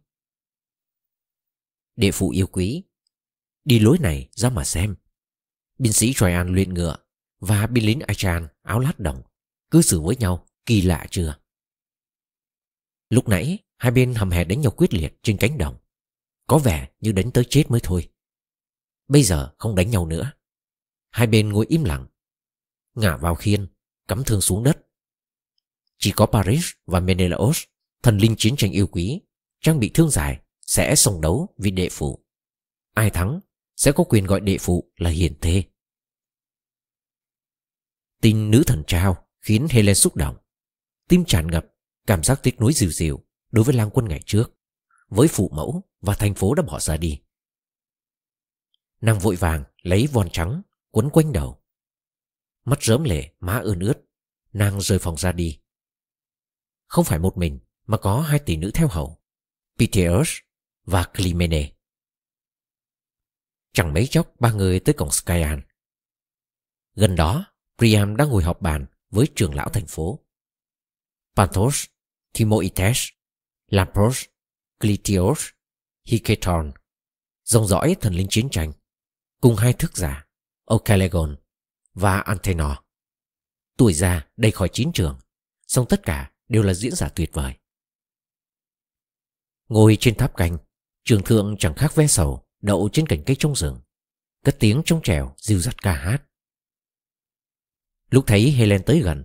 Địa 1.97 2.11
phụ 2.11 2.31
yêu 2.31 2.47
quý, 2.47 2.85
đi 3.65 3.79
lối 3.79 3.99
này 4.00 4.29
ra 4.32 4.50
mà 4.50 4.65
xem. 4.65 4.97
Binh 5.79 5.93
sĩ 5.93 6.12
Traian 6.17 6.55
luyện 6.55 6.75
ngựa 6.75 6.97
và 7.41 7.67
binh 7.67 7.87
lính 7.87 8.00
Achaean 8.00 8.49
áo 8.62 8.81
lát 8.81 9.00
đồng 9.00 9.23
cư 9.70 9.82
xử 9.82 10.00
với 10.00 10.17
nhau 10.17 10.47
kỳ 10.67 10.82
lạ 10.82 11.06
chưa? 11.11 11.37
Lúc 13.11 13.29
nãy 13.29 13.59
hai 13.77 13.93
bên 13.93 14.15
hầm 14.15 14.31
hè 14.31 14.44
đánh 14.44 14.61
nhau 14.61 14.73
quyết 14.77 14.94
liệt 14.94 15.19
trên 15.23 15.37
cánh 15.37 15.59
đồng. 15.59 15.77
Có 16.46 16.58
vẻ 16.58 16.88
như 17.00 17.12
đánh 17.12 17.31
tới 17.31 17.44
chết 17.50 17.64
mới 17.69 17.81
thôi. 17.82 18.11
Bây 19.08 19.23
giờ 19.23 19.55
không 19.58 19.75
đánh 19.75 19.91
nhau 19.91 20.06
nữa. 20.06 20.32
Hai 21.11 21.26
bên 21.26 21.49
ngồi 21.49 21.67
im 21.69 21.85
lặng. 21.85 22.06
Ngả 22.94 23.17
vào 23.17 23.34
khiên, 23.34 23.67
cắm 24.08 24.24
thương 24.24 24.41
xuống 24.41 24.65
đất. 24.65 24.86
Chỉ 25.98 26.13
có 26.17 26.27
Paris 26.27 26.70
và 26.86 27.01
Menelaos, 27.01 27.63
thần 28.03 28.19
linh 28.19 28.34
chiến 28.39 28.56
tranh 28.56 28.72
yêu 28.72 28.86
quý, 28.86 29.20
trang 29.60 29.81
bị 29.81 29.91
thương 29.94 30.10
dài, 30.10 30.41
sẽ 30.60 30.94
sòng 30.96 31.20
đấu 31.20 31.55
vì 31.58 31.70
đệ 31.70 31.89
phụ. 31.89 32.24
Ai 32.94 33.10
thắng 33.10 33.41
sẽ 33.77 33.93
có 33.93 34.05
quyền 34.05 34.27
gọi 34.27 34.41
đệ 34.41 34.58
phụ 34.58 34.93
là 34.96 35.10
hiền 35.10 35.34
thê. 35.41 35.63
Tin 38.20 38.51
nữ 38.51 38.63
thần 38.67 38.82
trao 38.86 39.27
khiến 39.41 39.67
Helen 39.70 39.94
xúc 39.94 40.17
động. 40.17 40.36
Tim 41.08 41.24
tràn 41.24 41.51
ngập, 41.51 41.67
cảm 42.06 42.22
giác 42.24 42.41
tiếc 42.43 42.60
nuối 42.60 42.72
dịu 42.72 42.91
dịu 42.91 43.24
đối 43.51 43.65
với 43.65 43.74
lang 43.74 43.91
quân 43.91 44.08
ngày 44.08 44.20
trước, 44.27 44.54
với 45.15 45.29
phụ 45.29 45.51
mẫu 45.55 45.83
và 46.01 46.15
thành 46.15 46.35
phố 46.35 46.55
đã 46.55 46.63
bỏ 46.63 46.81
ra 46.81 46.97
đi. 46.97 47.23
Nàng 49.01 49.19
vội 49.19 49.37
vàng 49.37 49.65
lấy 49.83 50.06
von 50.13 50.29
trắng 50.33 50.63
quấn 50.91 51.11
quanh 51.11 51.33
đầu. 51.33 51.63
Mắt 52.65 52.83
rớm 52.83 53.05
lệ, 53.05 53.35
má 53.41 53.59
ươn 53.59 53.81
ướt, 53.81 53.94
nàng 54.53 54.81
rời 54.81 54.99
phòng 54.99 55.17
ra 55.17 55.33
đi. 55.33 55.61
Không 56.87 57.05
phải 57.05 57.19
một 57.19 57.37
mình 57.37 57.61
mà 57.87 57.97
có 57.97 58.21
hai 58.21 58.39
tỷ 58.39 58.56
nữ 58.56 58.71
theo 58.75 58.89
hầu, 58.89 59.23
Piteus 59.79 60.31
và 60.85 61.05
Climene. 61.05 61.73
Chẳng 63.73 63.94
mấy 63.94 64.06
chốc 64.06 64.33
ba 64.41 64.53
người 64.53 64.81
tới 64.81 64.94
cổng 64.94 65.11
Skyan. 65.11 65.63
Gần 66.94 67.17
đó, 67.17 67.47
Priam 67.79 68.17
đang 68.17 68.29
ngồi 68.29 68.43
họp 68.43 68.61
bàn 68.61 68.87
với 69.11 69.27
trưởng 69.35 69.55
lão 69.55 69.69
thành 69.69 69.87
phố. 69.87 70.21
Panthos, 71.37 71.85
Timoites, 72.33 73.09
Lampros, 73.67 74.25
Clitios, 74.84 75.48
Hiketon, 76.05 76.72
dòng 77.44 77.67
dõi 77.67 77.96
thần 78.00 78.14
linh 78.14 78.26
chiến 78.31 78.48
tranh, 78.50 78.72
cùng 79.41 79.56
hai 79.56 79.72
thức 79.72 79.96
giả, 79.96 80.26
Ocalegon 80.64 81.36
và 81.94 82.19
Antenor. 82.20 82.72
Tuổi 83.76 83.94
già 83.94 84.26
đầy 84.36 84.50
khỏi 84.50 84.69
chiến 84.72 84.91
trường, 84.94 85.19
song 85.67 85.86
tất 85.88 86.00
cả 86.03 86.32
đều 86.48 86.62
là 86.62 86.74
diễn 86.74 86.94
giả 86.94 87.08
tuyệt 87.08 87.31
vời. 87.32 87.55
Ngồi 89.69 89.96
trên 90.00 90.14
tháp 90.14 90.36
canh, 90.36 90.58
trường 91.05 91.22
thượng 91.22 91.56
chẳng 91.58 91.74
khác 91.74 91.94
ve 91.94 92.06
sầu 92.06 92.46
đậu 92.60 92.88
trên 92.93 93.06
cành 93.06 93.22
cây 93.26 93.36
trong 93.38 93.56
rừng, 93.56 93.81
cất 94.44 94.56
tiếng 94.58 94.82
trong 94.84 95.03
trèo 95.03 95.34
dìu 95.38 95.58
dắt 95.58 95.82
ca 95.82 95.93
hát. 95.93 96.22
Lúc 98.10 98.24
thấy 98.26 98.50
Helen 98.50 98.82
tới 98.86 99.00
gần, 99.00 99.24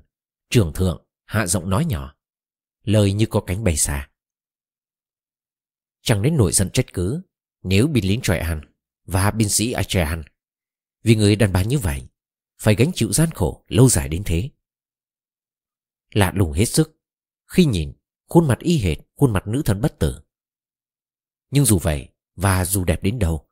trường 0.49 0.73
thượng 0.73 1.05
hạ 1.25 1.47
giọng 1.47 1.69
nói 1.69 1.85
nhỏ, 1.85 2.15
lời 2.83 3.13
như 3.13 3.25
có 3.25 3.41
cánh 3.47 3.63
bay 3.63 3.77
xa. 3.77 4.09
Chẳng 6.09 6.21
đến 6.21 6.37
nổi 6.37 6.51
giận 6.51 6.69
trách 6.69 6.93
cứ. 6.93 7.21
Nếu 7.63 7.87
binh 7.87 8.07
lính 8.07 8.21
Troyan 8.21 8.61
và 9.05 9.31
binh 9.31 9.49
sĩ 9.49 9.71
Achaean 9.71 10.23
Vì 11.03 11.15
người 11.15 11.35
đàn 11.35 11.53
bà 11.53 11.63
như 11.63 11.79
vậy, 11.79 12.07
Phải 12.61 12.75
gánh 12.75 12.91
chịu 12.95 13.13
gian 13.13 13.29
khổ 13.31 13.65
lâu 13.67 13.89
dài 13.89 14.09
đến 14.09 14.23
thế. 14.25 14.49
Lạ 16.13 16.31
lùng 16.35 16.51
hết 16.51 16.65
sức, 16.65 16.99
Khi 17.47 17.65
nhìn 17.65 17.93
khuôn 18.29 18.47
mặt 18.47 18.59
y 18.59 18.77
hệt 18.77 18.97
khuôn 19.15 19.33
mặt 19.33 19.47
nữ 19.47 19.61
thần 19.65 19.81
bất 19.81 19.99
tử. 19.99 20.21
Nhưng 21.51 21.65
dù 21.65 21.77
vậy 21.77 22.07
Và 22.35 22.65
dù 22.65 22.83
đẹp 22.83 23.03
đến 23.03 23.19
đâu, 23.19 23.47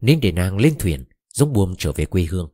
Nên 0.00 0.20
để 0.20 0.32
nàng 0.32 0.58
lên 0.58 0.76
thuyền 0.78 1.04
Giống 1.28 1.52
buồm 1.52 1.74
trở 1.78 1.92
về 1.92 2.06
quê 2.06 2.22
hương. 2.22 2.50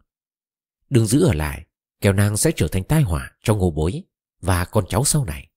Đừng 0.91 1.07
giữ 1.07 1.25
ở 1.25 1.33
lại, 1.33 1.67
Kẻo 2.01 2.13
nàng 2.13 2.37
sẽ 2.37 2.53
trở 2.57 2.69
thành 2.69 2.85
tai 2.85 3.03
họa 3.03 3.37
cho 3.43 3.55
ngô 3.55 3.71
bối 3.71 4.03
Và 4.41 4.65
con 4.65 4.85
cháu 4.89 5.05
sau 5.05 5.25
này. 5.25 5.49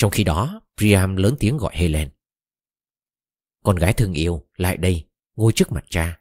Trong 0.00 0.10
khi 0.10 0.24
đó, 0.24 0.60
Priam 0.76 1.16
lớn 1.16 1.36
tiếng 1.38 1.56
gọi 1.56 1.72
Helen. 1.76 2.10
Con 3.64 3.76
gái 3.76 3.92
thương 3.92 4.12
yêu, 4.12 4.48
lại 4.56 4.76
đây, 4.76 5.06
Ngồi 5.36 5.52
trước 5.52 5.72
mặt 5.72 5.84
cha. 5.88 6.20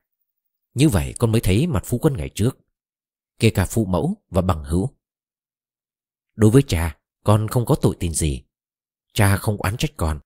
Như 0.73 0.89
vậy 0.89 1.13
con 1.19 1.31
mới 1.31 1.41
thấy 1.41 1.67
mặt 1.67 1.83
phu 1.85 1.97
quân 1.97 2.17
ngày 2.17 2.29
trước, 2.35 2.57
Kể 3.39 3.49
cả 3.49 3.65
phụ 3.65 3.85
mẫu 3.85 4.15
và 4.29 4.41
bằng 4.41 4.63
hữu. 4.63 4.89
Đối 6.35 6.51
với 6.51 6.61
cha, 6.67 6.99
Con 7.23 7.47
không 7.47 7.65
có 7.65 7.75
tội 7.75 7.95
tình 7.99 8.13
gì. 8.13 8.43
Cha 9.13 9.37
không 9.37 9.57
oán 9.57 9.77
trách 9.77 9.91
con. 9.97 10.19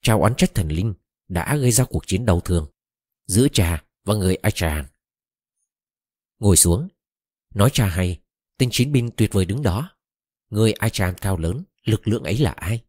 Cha 0.00 0.14
oán 0.14 0.34
trách 0.36 0.54
thần 0.54 0.68
linh 0.68 0.94
Đã 1.28 1.56
gây 1.56 1.70
ra 1.70 1.84
cuộc 1.84 2.06
chiến 2.06 2.26
đau 2.26 2.40
thương 2.40 2.66
Giữa 3.26 3.48
cha 3.52 3.84
và 4.04 4.14
người 4.14 4.36
Achan 4.36 4.86
Ngồi 6.38 6.56
xuống, 6.56 6.88
Nói 7.54 7.70
cha 7.72 7.86
hay, 7.86 8.20
Tên 8.58 8.68
chiến 8.72 8.92
binh 8.92 9.10
tuyệt 9.16 9.32
vời 9.32 9.44
đứng 9.44 9.62
đó. 9.62 9.96
Người 10.50 10.72
Achan 10.72 11.14
cao 11.20 11.36
lớn 11.36 11.64
Lực 11.84 12.08
lượng 12.08 12.22
ấy 12.22 12.38
là 12.38 12.50
ai? 12.50 12.84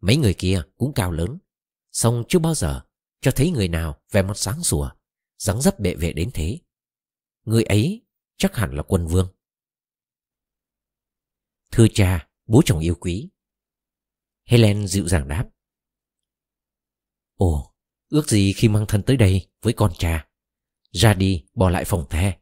Mấy 0.00 0.16
người 0.16 0.34
kia 0.34 0.62
cũng 0.76 0.92
cao 0.94 1.12
lớn, 1.12 1.38
song 1.92 2.24
chưa 2.28 2.38
bao 2.38 2.54
giờ 2.54 2.80
Cho 3.20 3.30
thấy 3.30 3.50
người 3.50 3.68
nào 3.68 4.00
vẻ 4.10 4.22
mặt 4.22 4.36
sáng 4.36 4.62
sủa, 4.62 4.90
dáng 5.38 5.60
dấp 5.60 5.80
bệ 5.80 5.94
vệ 5.94 6.12
đến 6.12 6.30
thế. 6.34 6.58
Người 7.44 7.64
ấy 7.64 8.02
chắc 8.36 8.56
hẳn 8.56 8.76
là 8.76 8.82
quân 8.82 9.06
vương. 9.06 9.34
Thưa 11.72 11.86
cha, 11.94 12.28
Bố 12.46 12.62
chồng 12.64 12.80
yêu 12.80 12.94
quý. 12.94 13.30
Helen 14.44 14.86
dịu 14.86 15.08
dàng 15.08 15.28
đáp. 15.28 15.48
Ồ, 17.34 17.74
Ước 18.08 18.28
gì 18.28 18.52
khi 18.52 18.68
mang 18.68 18.84
thân 18.88 19.02
tới 19.02 19.16
đây 19.16 19.50
với 19.62 19.72
con 19.72 19.92
cha. 19.98 20.28
Ra 20.90 21.14
đi, 21.14 21.44
bỏ 21.54 21.70
lại 21.70 21.84
phòng 21.84 22.06
the. 22.10 22.38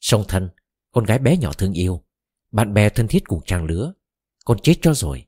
Song 0.00 0.24
thân, 0.28 0.50
Con 0.92 1.04
gái 1.04 1.18
bé 1.18 1.36
nhỏ 1.36 1.52
thương 1.52 1.72
yêu, 1.72 2.04
Bạn 2.50 2.74
bè 2.74 2.88
thân 2.88 3.08
thiết 3.08 3.24
cùng 3.24 3.40
trang 3.46 3.64
lứa. 3.64 3.92
Con 4.44 4.58
chết 4.62 4.74
cho 4.82 4.94
rồi. 4.94 5.26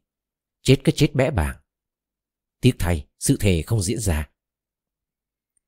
Chết 0.63 0.77
cái 0.85 0.93
chết 0.97 1.15
bẽ 1.15 1.31
bàng. 1.31 1.57
Tiếc 2.61 2.73
thay, 2.79 3.07
sự 3.19 3.37
thề 3.41 3.63
không 3.63 3.83
diễn 3.83 3.99
ra. 3.99 4.31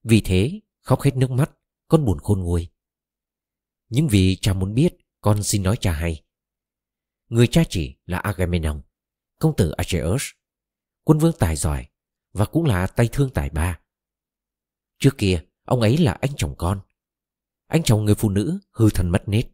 Vì 0.03 0.21
thế, 0.21 0.61
khóc 0.81 1.01
hết 1.01 1.17
nước 1.17 1.31
mắt, 1.31 1.51
Con 1.89 2.05
buồn 2.05 2.19
khôn 2.19 2.41
nguôi. 2.41 2.69
Nhưng 3.89 4.09
vì 4.09 4.37
cha 4.41 4.53
muốn 4.53 4.75
biết, 4.75 4.97
Con 5.21 5.43
xin 5.43 5.63
nói 5.63 5.77
cha 5.81 5.93
hay. 5.93 6.25
Người 7.29 7.47
cha 7.47 7.63
chỉ 7.69 7.97
là 8.07 8.19
Agamemnon, 8.19 8.83
Công 9.41 9.57
tử 9.57 9.71
Acheus 9.71 10.23
Quân 11.05 11.19
vương 11.19 11.33
tài 11.39 11.57
giỏi 11.57 11.87
Và 12.33 12.45
cũng 12.45 12.65
là 12.65 12.87
tay 12.87 13.09
thương 13.13 13.31
tài 13.31 13.51
ba. 13.51 13.81
Trước 14.99 15.19
kia, 15.19 15.45
ông 15.65 15.81
ấy 15.81 15.99
là 15.99 16.13
anh 16.13 16.31
chồng 16.37 16.55
con. 16.59 16.81
Anh 17.67 17.83
chồng 17.83 18.05
người 18.05 18.15
phụ 18.15 18.31
nữ 18.31 18.59
hư 18.71 18.91
thần 18.91 19.11
mất 19.11 19.23
nết. 19.27 19.47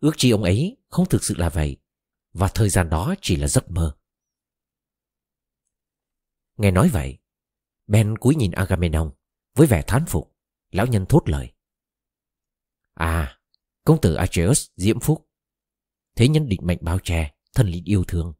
Ước 0.00 0.12
chi 0.16 0.30
ông 0.30 0.42
ấy 0.42 0.76
không 0.88 1.08
thực 1.08 1.24
sự 1.24 1.34
là 1.38 1.48
vậy. 1.48 1.76
Và 2.38 2.48
thời 2.54 2.68
gian 2.68 2.90
đó 2.90 3.14
chỉ 3.22 3.36
là 3.36 3.48
giấc 3.48 3.70
mơ. 3.70 3.96
Nghe 6.56 6.70
nói 6.70 6.88
vậy, 6.88 7.18
Ben 7.86 8.18
cúi 8.18 8.34
nhìn 8.34 8.50
Agamemnon 8.50 9.12
Với 9.54 9.66
vẻ 9.66 9.82
thán 9.86 10.04
phục, 10.06 10.36
Lão 10.70 10.86
nhân 10.86 11.06
thốt 11.08 11.22
lời. 11.28 11.52
À 12.94 13.38
Công 13.84 14.00
tử 14.00 14.14
Atreus 14.14 14.66
diễm 14.76 15.00
phúc. 15.00 15.30
Thế 16.16 16.28
nhân 16.28 16.48
định 16.48 16.60
mệnh 16.62 16.78
bao 16.80 16.98
che 16.98 17.34
Thần 17.54 17.68
linh 17.68 17.84
yêu 17.84 18.04
thương. 18.04 18.34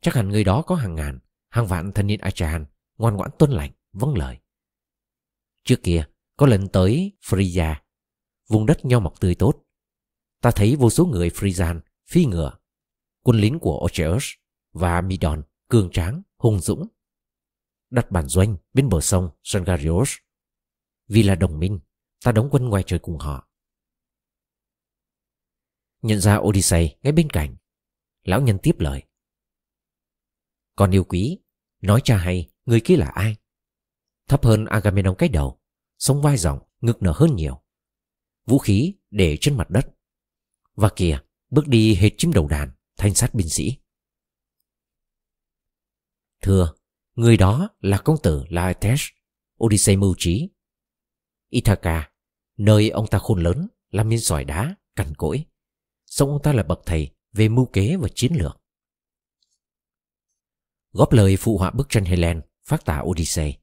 Chắc 0.00 0.14
hẳn 0.14 0.28
người 0.28 0.44
đó 0.44 0.62
có 0.62 0.74
hàng 0.74 0.94
ngàn, 0.94 1.18
Hàng 1.48 1.66
vạn 1.66 1.92
thân 1.92 2.06
niên 2.06 2.20
Achan 2.20 2.66
Ngoan 2.96 3.16
ngoãn 3.16 3.30
tuân 3.38 3.50
lạnh 3.50 3.70
vâng 3.92 4.14
lời. 4.14 4.38
Trước 5.64 5.82
kia, 5.82 6.04
có 6.36 6.46
lần 6.46 6.68
tới 6.68 7.18
Phrygia, 7.22 7.82
Vùng 8.48 8.66
đất 8.66 8.84
nho 8.84 9.00
mọc 9.00 9.20
tươi 9.20 9.34
tốt. 9.34 9.64
Ta 10.40 10.50
thấy 10.50 10.76
vô 10.76 10.90
số 10.90 11.06
người 11.06 11.30
Phrygian 11.30 11.80
phi 12.06 12.24
ngựa 12.24 12.52
Quân 13.24 13.40
lính 13.40 13.58
của 13.58 13.80
Ocheus 13.84 14.24
và 14.72 15.00
Midon 15.00 15.42
cường 15.68 15.90
tráng, 15.92 16.22
hùng 16.36 16.60
dũng 16.60 16.88
đặt 17.94 18.10
bản 18.10 18.26
doanh 18.26 18.56
bên 18.72 18.88
bờ 18.88 19.00
sông 19.00 19.30
Sangarios. 19.42 20.12
Vì 21.08 21.22
là 21.22 21.34
đồng 21.34 21.58
minh, 21.58 21.80
ta 22.24 22.32
đóng 22.32 22.48
quân 22.50 22.68
ngoài 22.68 22.82
trời 22.86 22.98
cùng 22.98 23.18
họ. 23.18 23.48
Nhận 26.02 26.20
ra 26.20 26.36
Odyssey 26.36 26.96
ngay 27.02 27.12
bên 27.12 27.30
cạnh, 27.30 27.56
lão 28.24 28.40
nhân 28.40 28.58
tiếp 28.62 28.76
lời. 28.78 29.02
Còn 30.76 30.90
yêu 30.90 31.04
quý, 31.04 31.38
nói 31.80 32.00
cha 32.04 32.16
hay, 32.16 32.50
người 32.64 32.80
kia 32.84 32.96
là 32.96 33.06
ai? 33.06 33.36
Thấp 34.28 34.44
hơn 34.44 34.64
Agamemnon 34.64 35.14
cái 35.18 35.28
đầu, 35.28 35.60
sống 35.98 36.22
vai 36.22 36.36
rộng, 36.36 36.58
ngực 36.80 37.02
nở 37.02 37.12
hơn 37.16 37.36
nhiều. 37.36 37.62
Vũ 38.46 38.58
khí 38.58 38.94
để 39.10 39.38
trên 39.40 39.56
mặt 39.56 39.70
đất. 39.70 39.94
Và 40.74 40.88
kìa, 40.96 41.18
bước 41.50 41.68
đi 41.68 41.94
hệt 41.94 42.12
chim 42.16 42.32
đầu 42.32 42.48
đàn, 42.48 42.70
thanh 43.04 43.14
sát 43.14 43.34
binh 43.34 43.48
sĩ. 43.48 43.76
Thưa, 46.42 46.74
Người 47.14 47.36
đó 47.36 47.68
là 47.80 47.98
công 48.04 48.16
tử 48.22 48.44
Laertes, 48.48 49.02
Odyssey 49.64 49.96
mưu 49.96 50.14
trí. 50.18 50.48
Ithaca, 51.48 52.12
nơi 52.56 52.90
ông 52.90 53.06
ta 53.06 53.18
khôn 53.18 53.42
lớn, 53.42 53.68
làm 53.90 54.08
miếng 54.08 54.20
sỏi 54.20 54.44
đá, 54.44 54.74
cằn 54.96 55.14
cỗi. 55.14 55.44
Xong 56.06 56.28
ông 56.30 56.42
ta 56.42 56.52
là 56.52 56.62
bậc 56.62 56.80
thầy 56.86 57.10
về 57.32 57.48
mưu 57.48 57.66
kế 57.66 57.96
và 57.96 58.08
chiến 58.14 58.32
lược. 58.38 58.60
Góp 60.92 61.12
lời 61.12 61.36
phụ 61.38 61.58
họa 61.58 61.70
bức 61.70 61.88
tranh 61.88 62.04
Helen 62.04 62.40
phát 62.62 62.84
tả 62.84 63.00
Odyssey, 63.04 63.54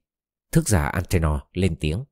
thức 0.52 0.68
giả 0.68 0.86
Antenor 0.86 1.40
lên 1.52 1.76
tiếng. 1.80 2.04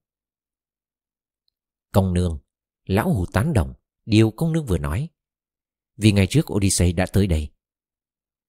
Công 1.92 2.14
nương, 2.14 2.38
lão 2.84 3.12
hù 3.12 3.26
tán 3.26 3.52
đồng 3.52 3.74
điều 4.04 4.30
công 4.30 4.52
nương 4.52 4.66
vừa 4.66 4.78
nói. 4.78 5.08
Vì 6.00 6.12
ngày 6.12 6.26
trước 6.26 6.52
Odyssey 6.52 6.92
đã 6.92 7.06
tới 7.12 7.26
đây. 7.26 7.48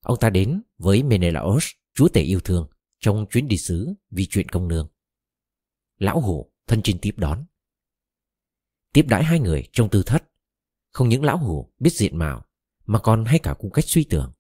Ông 0.02 0.18
ta 0.20 0.30
đến 0.30 0.62
với 0.78 1.04
Menelaos, 1.04 1.70
chúa 1.94 2.08
tể 2.08 2.22
yêu 2.22 2.40
thương, 2.40 2.70
trong 3.00 3.26
chuyến 3.30 3.48
đi 3.48 3.58
sứ 3.58 3.94
vì 4.10 4.26
chuyện 4.26 4.50
công 4.50 4.68
nương. 4.68 4.88
Lão 5.98 6.20
hổ 6.20 6.52
thân 6.68 6.82
chinh 6.84 6.98
tiếp 7.02 7.12
đón. 7.18 7.46
Tiếp 8.94 9.06
đãi 9.10 9.24
hai 9.24 9.40
người 9.40 9.70
trong 9.72 9.90
tư 9.90 10.04
thất. 10.06 10.32
Không 10.92 11.10
những 11.10 11.24
lão 11.24 11.38
hổ 11.38 11.74
biết 11.80 11.90
diện 11.94 12.18
mạo 12.18 12.46
mà 12.86 13.00
còn 13.00 13.26
hay 13.26 13.40
cả 13.40 13.54
cung 13.60 13.72
cách 13.72 13.86
suy 13.86 14.04
tưởng. 14.04 14.34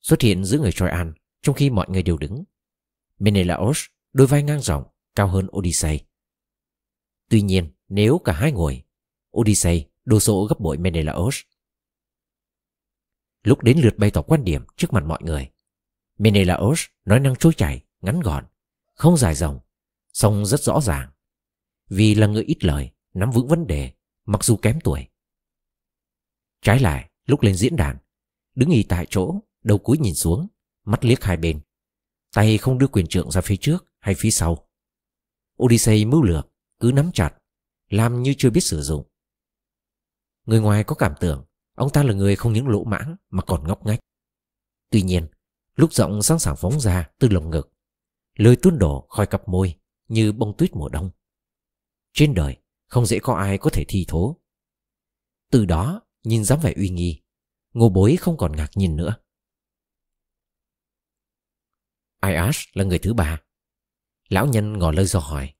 Xuất 0.00 0.20
hiện 0.20 0.44
giữa 0.44 0.58
người 0.58 0.72
Troyan 0.72 1.12
trong 1.42 1.54
khi 1.54 1.70
mọi 1.70 1.86
người 1.90 2.02
đều 2.02 2.18
đứng. 2.18 2.44
Menelaos 3.18 3.84
đôi 4.12 4.26
vai 4.26 4.42
ngang 4.42 4.60
rộng 4.60 4.84
cao 5.14 5.28
hơn 5.28 5.46
Odyssey. 5.56 6.00
Tuy 7.28 7.42
nhiên 7.42 7.72
nếu 7.88 8.18
cả 8.18 8.32
hai 8.32 8.52
ngồi, 8.52 8.82
Odyssey 9.36 9.84
đồ 10.04 10.20
sộ 10.20 10.44
gấp 10.44 10.60
bội 10.60 10.78
Menelaos. 10.78 11.40
Lúc 13.46 13.62
đến 13.62 13.78
lượt 13.78 13.98
bày 13.98 14.10
tỏ 14.10 14.22
quan 14.22 14.44
điểm 14.44 14.64
trước 14.76 14.92
mặt 14.92 15.04
mọi 15.04 15.22
người, 15.22 15.50
Menelaos 16.18 16.84
nói 17.04 17.20
năng 17.20 17.36
trôi 17.36 17.52
chảy, 17.56 17.84
ngắn 18.00 18.20
gọn, 18.20 18.46
không 18.94 19.16
dài 19.16 19.34
dòng, 19.34 19.60
song 20.12 20.46
rất 20.46 20.60
rõ 20.60 20.80
ràng. 20.80 21.10
Vì 21.88 22.14
là 22.14 22.26
người 22.26 22.44
ít 22.44 22.64
lời, 22.64 22.90
nắm 23.14 23.30
vững 23.30 23.48
vấn 23.48 23.66
đề, 23.66 23.92
mặc 24.24 24.44
dù 24.44 24.56
kém 24.56 24.80
tuổi. 24.80 25.08
Trái 26.62 26.80
lại, 26.80 27.10
lúc 27.26 27.42
lên 27.42 27.54
diễn 27.54 27.76
đàn, 27.76 27.96
đứng 28.54 28.70
y 28.70 28.82
tại 28.82 29.06
chỗ, 29.10 29.40
đầu 29.62 29.78
cúi 29.78 29.98
nhìn 29.98 30.14
xuống, 30.14 30.48
mắt 30.84 31.04
liếc 31.04 31.24
hai 31.24 31.36
bên. 31.36 31.60
Tay 32.34 32.58
không 32.58 32.78
đưa 32.78 32.88
quyền 32.88 33.06
trượng 33.06 33.30
ra 33.30 33.40
phía 33.40 33.56
trước 33.56 33.84
hay 33.98 34.14
phía 34.14 34.30
sau. 34.30 34.68
Odyssey 35.62 36.04
mưu 36.04 36.22
lược, 36.22 36.48
cứ 36.80 36.92
nắm 36.94 37.10
chặt, 37.14 37.34
làm 37.88 38.22
như 38.22 38.34
chưa 38.38 38.50
biết 38.50 38.60
sử 38.60 38.82
dụng. 38.82 39.04
Người 40.44 40.60
ngoài 40.60 40.84
có 40.84 40.94
cảm 40.94 41.12
tưởng, 41.20 41.44
ông 41.76 41.90
ta 41.90 42.02
là 42.02 42.14
người 42.14 42.36
không 42.36 42.52
những 42.52 42.68
lỗ 42.68 42.84
mãng 42.84 43.16
mà 43.30 43.42
còn 43.42 43.68
ngốc 43.68 43.86
ngách. 43.86 44.00
Tuy 44.90 45.02
nhiên, 45.02 45.28
lúc 45.74 45.92
giọng 45.92 46.22
sẵn 46.22 46.38
sàng 46.38 46.56
phóng 46.56 46.80
ra 46.80 47.08
từ 47.18 47.28
lồng 47.28 47.50
ngực 47.50 47.72
lời 48.36 48.56
tuôn 48.62 48.78
đổ 48.78 49.06
khỏi 49.10 49.26
cặp 49.26 49.48
môi 49.48 49.74
như 50.08 50.32
bông 50.32 50.56
tuyết 50.58 50.70
mùa 50.76 50.88
đông. 50.88 51.10
Trên 52.12 52.34
đời 52.34 52.56
không 52.86 53.06
dễ 53.06 53.18
có 53.18 53.34
ai 53.34 53.58
có 53.58 53.70
thể 53.70 53.84
thi 53.88 54.04
thố. 54.08 54.40
Từ 55.50 55.64
đó 55.64 56.02
nhìn 56.24 56.44
dám 56.44 56.60
vẻ 56.62 56.72
uy 56.76 56.88
nghi 56.88 57.22
ngô 57.72 57.88
bối 57.88 58.16
không 58.16 58.36
còn 58.36 58.56
ngạc 58.56 58.70
nhìn 58.74 58.96
nữa. 58.96 59.16
Iash 62.22 62.76
là 62.76 62.84
người 62.84 62.98
thứ 62.98 63.14
ba. 63.14 63.40
Lão 64.28 64.46
nhân 64.46 64.78
ngỏ 64.78 64.90
lời 64.90 65.06
do 65.06 65.20
hỏi. 65.20 65.54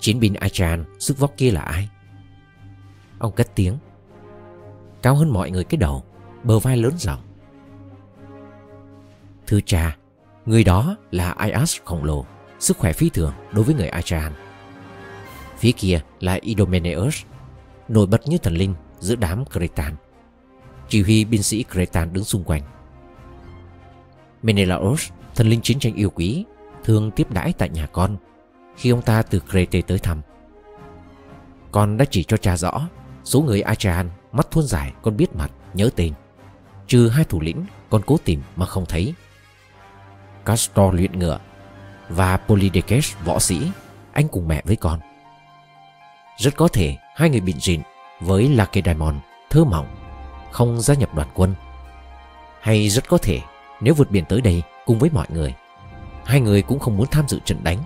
Chiến 0.00 0.20
binh 0.20 0.34
Achan 0.34 0.84
sức 0.98 1.18
vóc 1.18 1.34
kia 1.36 1.50
là 1.50 1.60
ai? 1.60 1.88
Ông 3.18 3.34
cất 3.34 3.50
tiếng 3.54 3.78
cao 5.04 5.14
hơn 5.14 5.30
mọi 5.30 5.50
người 5.50 5.64
cái 5.64 5.78
đầu 5.78 6.02
bờ 6.44 6.58
vai 6.58 6.76
lớn 6.76 6.92
rộng 6.98 7.20
Thưa 9.46 9.60
cha, 9.66 9.96
người 10.46 10.64
đó 10.64 10.96
là 11.10 11.36
Ias 11.44 11.80
khổng 11.84 12.04
lồ, 12.04 12.26
sức 12.58 12.76
khỏe 12.76 12.92
phi 12.92 13.08
thường 13.08 13.32
đối 13.52 13.64
với 13.64 13.74
người 13.74 13.88
Achan 13.88 14.32
Phía 15.58 15.72
kia 15.72 16.00
là 16.20 16.38
Idomeneus, 16.40 17.22
nổi 17.88 18.06
bật 18.06 18.28
như 18.28 18.38
thần 18.38 18.54
linh 18.54 18.74
giữa 18.98 19.16
đám 19.16 19.44
Cretan. 19.44 19.94
Chỉ 20.88 21.02
huy 21.02 21.24
binh 21.24 21.42
sĩ 21.42 21.64
Cretan 21.72 22.12
đứng 22.12 22.24
xung 22.24 22.44
quanh. 22.44 22.62
Menelaos, 24.42 25.10
thần 25.34 25.48
linh 25.48 25.60
chiến 25.60 25.78
tranh 25.78 25.94
yêu 25.94 26.10
quý, 26.10 26.44
thường 26.84 27.10
tiếp 27.10 27.32
đãi 27.32 27.52
tại 27.52 27.68
nhà 27.68 27.86
con 27.86 28.16
khi 28.76 28.90
ông 28.90 29.02
ta 29.02 29.22
từ 29.22 29.40
Crete 29.50 29.80
tới 29.80 29.98
thăm. 29.98 30.20
Con 31.72 31.96
đã 31.96 32.04
chỉ 32.10 32.24
cho 32.24 32.36
cha 32.36 32.56
rõ 32.56 32.88
số 33.24 33.42
người 33.42 33.60
Achan 33.60 34.10
mắt 34.34 34.50
thuôn 34.50 34.64
dài 34.64 34.92
con 35.02 35.16
biết 35.16 35.36
mặt, 35.36 35.50
nhớ 35.74 35.90
tên. 35.96 36.12
Trừ 36.86 37.08
hai 37.08 37.24
thủ 37.24 37.40
lĩnh 37.40 37.64
con 37.90 38.02
cố 38.06 38.16
tìm 38.24 38.42
mà 38.56 38.66
không 38.66 38.86
thấy. 38.86 39.14
Castor 40.44 40.94
luyện 40.94 41.18
ngựa 41.18 41.38
và 42.08 42.36
Polydectes 42.36 43.14
võ 43.24 43.38
sĩ, 43.38 43.70
anh 44.12 44.28
cùng 44.28 44.48
mẹ 44.48 44.62
với 44.64 44.76
con. 44.76 45.00
Rất 46.38 46.56
có 46.56 46.68
thể 46.68 46.96
hai 47.16 47.30
người 47.30 47.40
bịn 47.40 47.60
rịn 47.60 47.82
với 48.20 48.48
Lacedaemon 48.48 49.20
thơ 49.50 49.64
mỏng, 49.64 49.96
không 50.52 50.80
gia 50.80 50.94
nhập 50.94 51.14
đoàn 51.14 51.28
quân. 51.34 51.54
Hay 52.60 52.88
rất 52.88 53.08
có 53.08 53.18
thể 53.18 53.40
nếu 53.80 53.94
vượt 53.94 54.10
biển 54.10 54.24
tới 54.24 54.40
đây 54.40 54.62
cùng 54.86 54.98
với 54.98 55.10
mọi 55.10 55.26
người, 55.28 55.54
hai 56.24 56.40
người 56.40 56.62
cũng 56.62 56.78
không 56.78 56.96
muốn 56.96 57.06
tham 57.06 57.28
dự 57.28 57.38
trận 57.44 57.64
đánh 57.64 57.78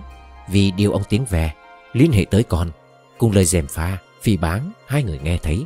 vì 0.47 0.71
điều 0.71 0.91
ông 0.91 1.03
tiếng 1.09 1.25
về 1.25 1.51
liên 1.93 2.11
hệ 2.11 2.25
tới 2.31 2.43
con 2.43 2.71
cùng 3.17 3.31
lời 3.31 3.45
dèm 3.45 3.67
pha 3.67 3.97
phỉ 4.21 4.37
báng 4.37 4.71
hai 4.87 5.03
người 5.03 5.19
nghe 5.19 5.37
thấy. 5.37 5.65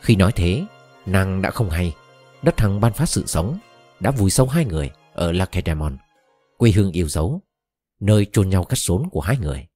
Khi 0.00 0.16
nói 0.16 0.32
thế, 0.36 0.66
nàng 1.06 1.42
đã 1.42 1.50
không 1.50 1.70
hay, 1.70 1.94
đất 2.42 2.54
thằng 2.56 2.80
ban 2.80 2.92
phát 2.92 3.06
sự 3.06 3.26
sống, 3.26 3.58
đã 4.00 4.10
vùi 4.10 4.30
sâu 4.30 4.46
hai 4.48 4.64
người 4.64 4.90
ở 5.12 5.32
Lacedaemon, 5.32 5.98
quê 6.56 6.70
hương 6.70 6.92
yêu 6.92 7.08
dấu, 7.08 7.42
nơi 8.00 8.26
chôn 8.32 8.48
nhau 8.48 8.64
cắt 8.64 8.78
rốn 8.78 9.08
của 9.10 9.20
hai 9.20 9.38
người. 9.38 9.66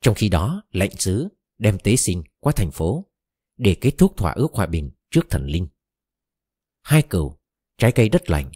Trong 0.00 0.14
khi 0.14 0.28
đó, 0.28 0.62
lệnh 0.70 0.96
sứ 0.96 1.28
đem 1.58 1.78
tế 1.78 1.96
sinh 1.96 2.22
qua 2.40 2.52
thành 2.56 2.70
phố 2.70 3.06
để 3.56 3.76
kết 3.80 3.90
thúc 3.98 4.16
thỏa 4.16 4.32
ước 4.32 4.52
hòa 4.52 4.66
bình 4.66 4.90
trước 5.10 5.26
thần 5.30 5.46
linh. 5.46 5.68
Hai 6.82 7.02
cừu, 7.02 7.38
trái 7.78 7.92
cây 7.92 8.08
đất 8.08 8.30
lành, 8.30 8.50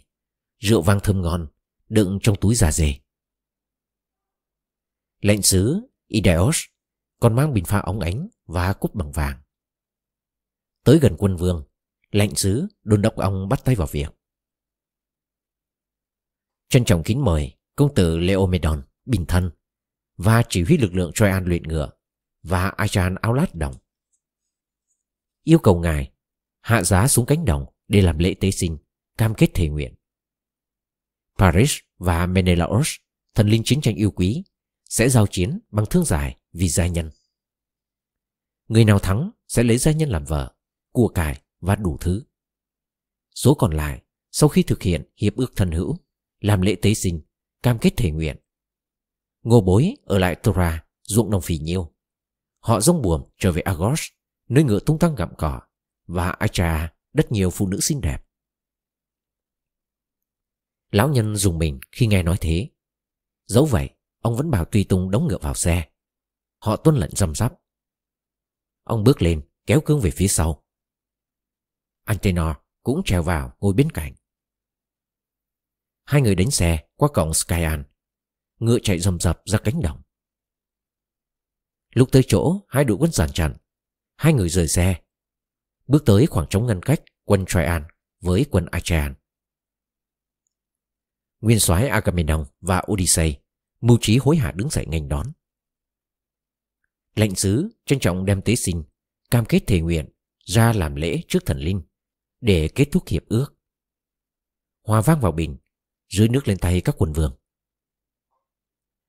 rượu 0.59 0.81
vang 0.81 0.99
thơm 1.03 1.21
ngon, 1.21 1.47
đựng 1.89 2.19
trong 2.21 2.35
túi 2.41 2.55
da 2.55 2.71
dê. 2.71 2.95
Lệnh 5.21 5.41
sứ 5.41 5.89
Ideos 6.07 6.63
còn 7.23 7.35
mang 7.35 7.53
bình 7.53 7.65
pha 7.65 7.79
óng 7.79 7.99
ánh 7.99 8.27
và 8.45 8.73
cúp 8.73 8.95
bằng 8.95 9.11
vàng. 9.11 9.41
Tới 10.83 10.99
gần 10.99 11.15
quân 11.17 11.35
vương, 11.35 11.63
lệnh 12.11 12.35
sứ 12.35 12.67
đôn 12.83 13.01
đốc 13.01 13.15
ông 13.15 13.49
bắt 13.49 13.65
tay 13.65 13.75
vào 13.75 13.87
việc. 13.91 14.09
Trân 16.69 16.85
trọng 16.85 17.03
kính 17.03 17.25
mời 17.25 17.57
công 17.75 17.95
tử 17.95 18.17
Leomedon, 18.17 18.83
bình 19.05 19.25
thân 19.25 19.51
và 20.17 20.43
chỉ 20.49 20.63
huy 20.63 20.77
lực 20.77 20.93
lượng 20.93 21.11
Troyan 21.13 21.45
luyện 21.45 21.63
ngựa 21.63 21.89
và 22.41 22.69
Achan 22.69 23.15
áo 23.15 23.33
lát 23.33 23.55
đồng. 23.55 23.75
Yêu 25.43 25.59
cầu 25.59 25.79
ngài 25.79 26.11
hạ 26.61 26.83
giá 26.83 27.07
xuống 27.07 27.25
cánh 27.25 27.45
đồng 27.45 27.65
để 27.87 28.01
làm 28.01 28.17
lễ 28.17 28.33
tế 28.39 28.51
sinh, 28.51 28.77
cam 29.17 29.33
kết 29.35 29.49
thể 29.53 29.69
nguyện. 29.69 29.95
Paris 31.37 31.77
và 31.97 32.25
Menelaos, 32.25 32.95
thần 33.35 33.47
linh 33.47 33.61
chiến 33.65 33.81
tranh 33.81 33.95
yêu 33.95 34.11
quý, 34.11 34.43
sẽ 34.93 35.09
giao 35.09 35.27
chiến 35.27 35.59
bằng 35.71 35.85
thương 35.89 36.05
dài 36.05 36.37
vì 36.51 36.69
gia 36.69 36.87
nhân. 36.87 37.11
Người 38.67 38.85
nào 38.85 38.99
thắng 38.99 39.31
sẽ 39.47 39.63
lấy 39.63 39.77
gia 39.77 39.91
nhân 39.91 40.09
làm 40.09 40.25
vợ, 40.25 40.55
của 40.91 41.07
cải 41.07 41.41
và 41.59 41.75
đủ 41.75 41.97
thứ. 42.01 42.23
Số 43.35 43.53
còn 43.53 43.73
lại, 43.73 44.01
sau 44.31 44.49
khi 44.49 44.63
thực 44.63 44.81
hiện 44.81 45.03
hiệp 45.17 45.35
ước 45.35 45.55
thân 45.55 45.71
hữu, 45.71 45.97
làm 46.39 46.61
lễ 46.61 46.75
tế 46.81 46.93
sinh, 46.93 47.21
cam 47.63 47.79
kết 47.79 47.93
thể 47.97 48.11
nguyện. 48.11 48.37
Ngô 49.41 49.61
bối 49.61 49.95
ở 50.05 50.19
lại 50.19 50.35
Tora, 50.35 50.85
ruộng 51.03 51.29
đồng 51.29 51.41
phì 51.41 51.57
nhiêu. 51.57 51.93
Họ 52.59 52.81
rông 52.81 53.01
buồm 53.01 53.23
trở 53.37 53.51
về 53.51 53.61
Agos, 53.61 54.01
nơi 54.49 54.63
ngựa 54.63 54.79
tung 54.79 54.99
tăng 54.99 55.15
gặm 55.15 55.29
cỏ, 55.37 55.61
và 56.05 56.29
Acha, 56.29 56.93
đất 57.13 57.31
nhiều 57.31 57.49
phụ 57.49 57.67
nữ 57.67 57.79
xinh 57.81 58.01
đẹp. 58.01 58.25
Lão 60.91 61.09
nhân 61.09 61.35
dùng 61.35 61.57
mình 61.57 61.79
khi 61.91 62.07
nghe 62.07 62.23
nói 62.23 62.37
thế. 62.41 62.69
Dẫu 63.45 63.65
vậy, 63.65 63.89
ông 64.23 64.35
vẫn 64.35 64.51
bảo 64.51 64.65
Tùy 64.65 64.85
Tung 64.89 65.11
đóng 65.11 65.27
ngựa 65.27 65.37
vào 65.37 65.53
xe. 65.53 65.89
Họ 66.59 66.75
tuân 66.75 66.95
lệnh 66.95 67.11
răm 67.15 67.35
rắp. 67.35 67.53
Ông 68.83 69.03
bước 69.03 69.21
lên, 69.21 69.47
kéo 69.65 69.81
cương 69.85 69.99
về 69.99 70.11
phía 70.11 70.27
sau. 70.27 70.63
Antenor 72.03 72.55
cũng 72.83 73.01
trèo 73.05 73.23
vào 73.23 73.57
ngồi 73.59 73.73
bên 73.73 73.91
cạnh. 73.91 74.13
Hai 76.03 76.21
người 76.21 76.35
đánh 76.35 76.51
xe 76.51 76.87
qua 76.95 77.09
cổng 77.13 77.33
Skyan. 77.33 77.83
Ngựa 78.59 78.79
chạy 78.83 78.99
rầm 78.99 79.19
rập 79.19 79.41
ra 79.45 79.59
cánh 79.63 79.81
đồng. 79.81 80.01
Lúc 81.93 82.09
tới 82.11 82.23
chỗ 82.27 82.61
hai 82.67 82.83
đội 82.83 82.97
quân 82.97 83.11
giàn 83.11 83.31
chặn, 83.31 83.57
hai 84.15 84.33
người 84.33 84.49
rời 84.49 84.67
xe. 84.67 85.01
Bước 85.87 86.03
tới 86.05 86.25
khoảng 86.25 86.47
trống 86.49 86.67
ngăn 86.67 86.81
cách 86.81 87.01
quân 87.23 87.45
Traian 87.47 87.83
với 88.21 88.45
quân 88.51 88.65
Achaean. 88.71 89.15
Nguyên 91.41 91.59
soái 91.59 91.87
Agamemnon 91.87 92.45
và 92.61 92.83
Odyssey 92.91 93.42
mưu 93.83 93.97
trí 94.01 94.17
hối 94.17 94.37
hả 94.37 94.51
đứng 94.51 94.69
dậy 94.69 94.85
nghênh 94.87 95.09
đón. 95.09 95.27
Lệnh 97.15 97.35
sứ 97.35 97.69
trân 97.85 97.99
trọng 97.99 98.25
đem 98.25 98.41
tế 98.41 98.55
sinh, 98.55 98.83
cam 99.31 99.45
kết 99.45 99.63
thề 99.67 99.81
nguyện 99.81 100.09
ra 100.45 100.73
làm 100.73 100.95
lễ 100.95 101.21
trước 101.27 101.45
thần 101.45 101.57
linh 101.57 101.81
để 102.41 102.69
kết 102.75 102.87
thúc 102.91 103.03
hiệp 103.07 103.23
ước. 103.27 103.55
Hoa 104.83 105.01
vang 105.01 105.19
vào 105.21 105.31
bình, 105.31 105.57
dưới 106.09 106.29
nước 106.29 106.47
lên 106.47 106.57
tay 106.57 106.81
các 106.81 106.95
quần 106.97 107.13
vương. 107.13 107.37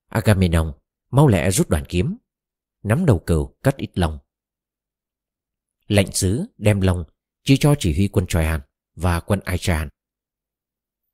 Agamemnon 0.08 0.72
mau 1.10 1.28
lẹ 1.28 1.50
rút 1.50 1.68
đoàn 1.68 1.84
kiếm, 1.88 2.16
nắm 2.82 3.06
đầu 3.06 3.18
cừu 3.18 3.56
cắt 3.62 3.76
ít 3.76 3.90
lông. 3.94 4.18
Lệnh 5.86 6.12
sứ 6.12 6.44
đem 6.56 6.80
lông 6.80 7.04
chia 7.42 7.56
cho 7.60 7.74
chỉ 7.78 7.94
huy 7.94 8.08
quân 8.08 8.26
Troyan 8.26 8.60
và 8.94 9.20
quân 9.20 9.40
Aichan. 9.40 9.88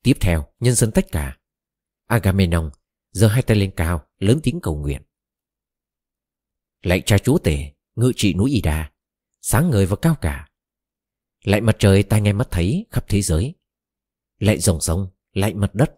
Tiếp 0.02 0.14
theo, 0.20 0.52
nhân 0.60 0.74
dân 0.74 0.90
tất 0.92 1.06
cả. 1.12 1.38
Agamemnon 2.06 2.70
giơ 3.10 3.26
hai 3.26 3.42
tay 3.42 3.56
lên 3.56 3.72
cao, 3.76 4.06
lớn 4.18 4.40
tiếng 4.42 4.60
cầu 4.60 4.76
nguyện. 4.76 5.02
Lạy 6.82 7.02
cha 7.06 7.18
chúa 7.18 7.38
tể, 7.38 7.72
ngự 7.94 8.12
trị 8.16 8.34
núi 8.34 8.50
Ida, 8.50 8.92
sáng 9.40 9.70
ngời 9.70 9.86
và 9.86 9.96
cao 10.02 10.16
cả. 10.20 10.48
Lạy 11.44 11.60
mặt 11.60 11.76
trời 11.78 12.02
tai 12.02 12.20
nghe 12.20 12.32
mắt 12.32 12.48
thấy 12.50 12.86
khắp 12.90 13.04
thế 13.08 13.22
giới. 13.22 13.54
Lạy 14.38 14.58
dòng 14.58 14.80
sông, 14.80 15.08
lạy 15.32 15.54
mặt 15.54 15.74
đất. 15.74 15.90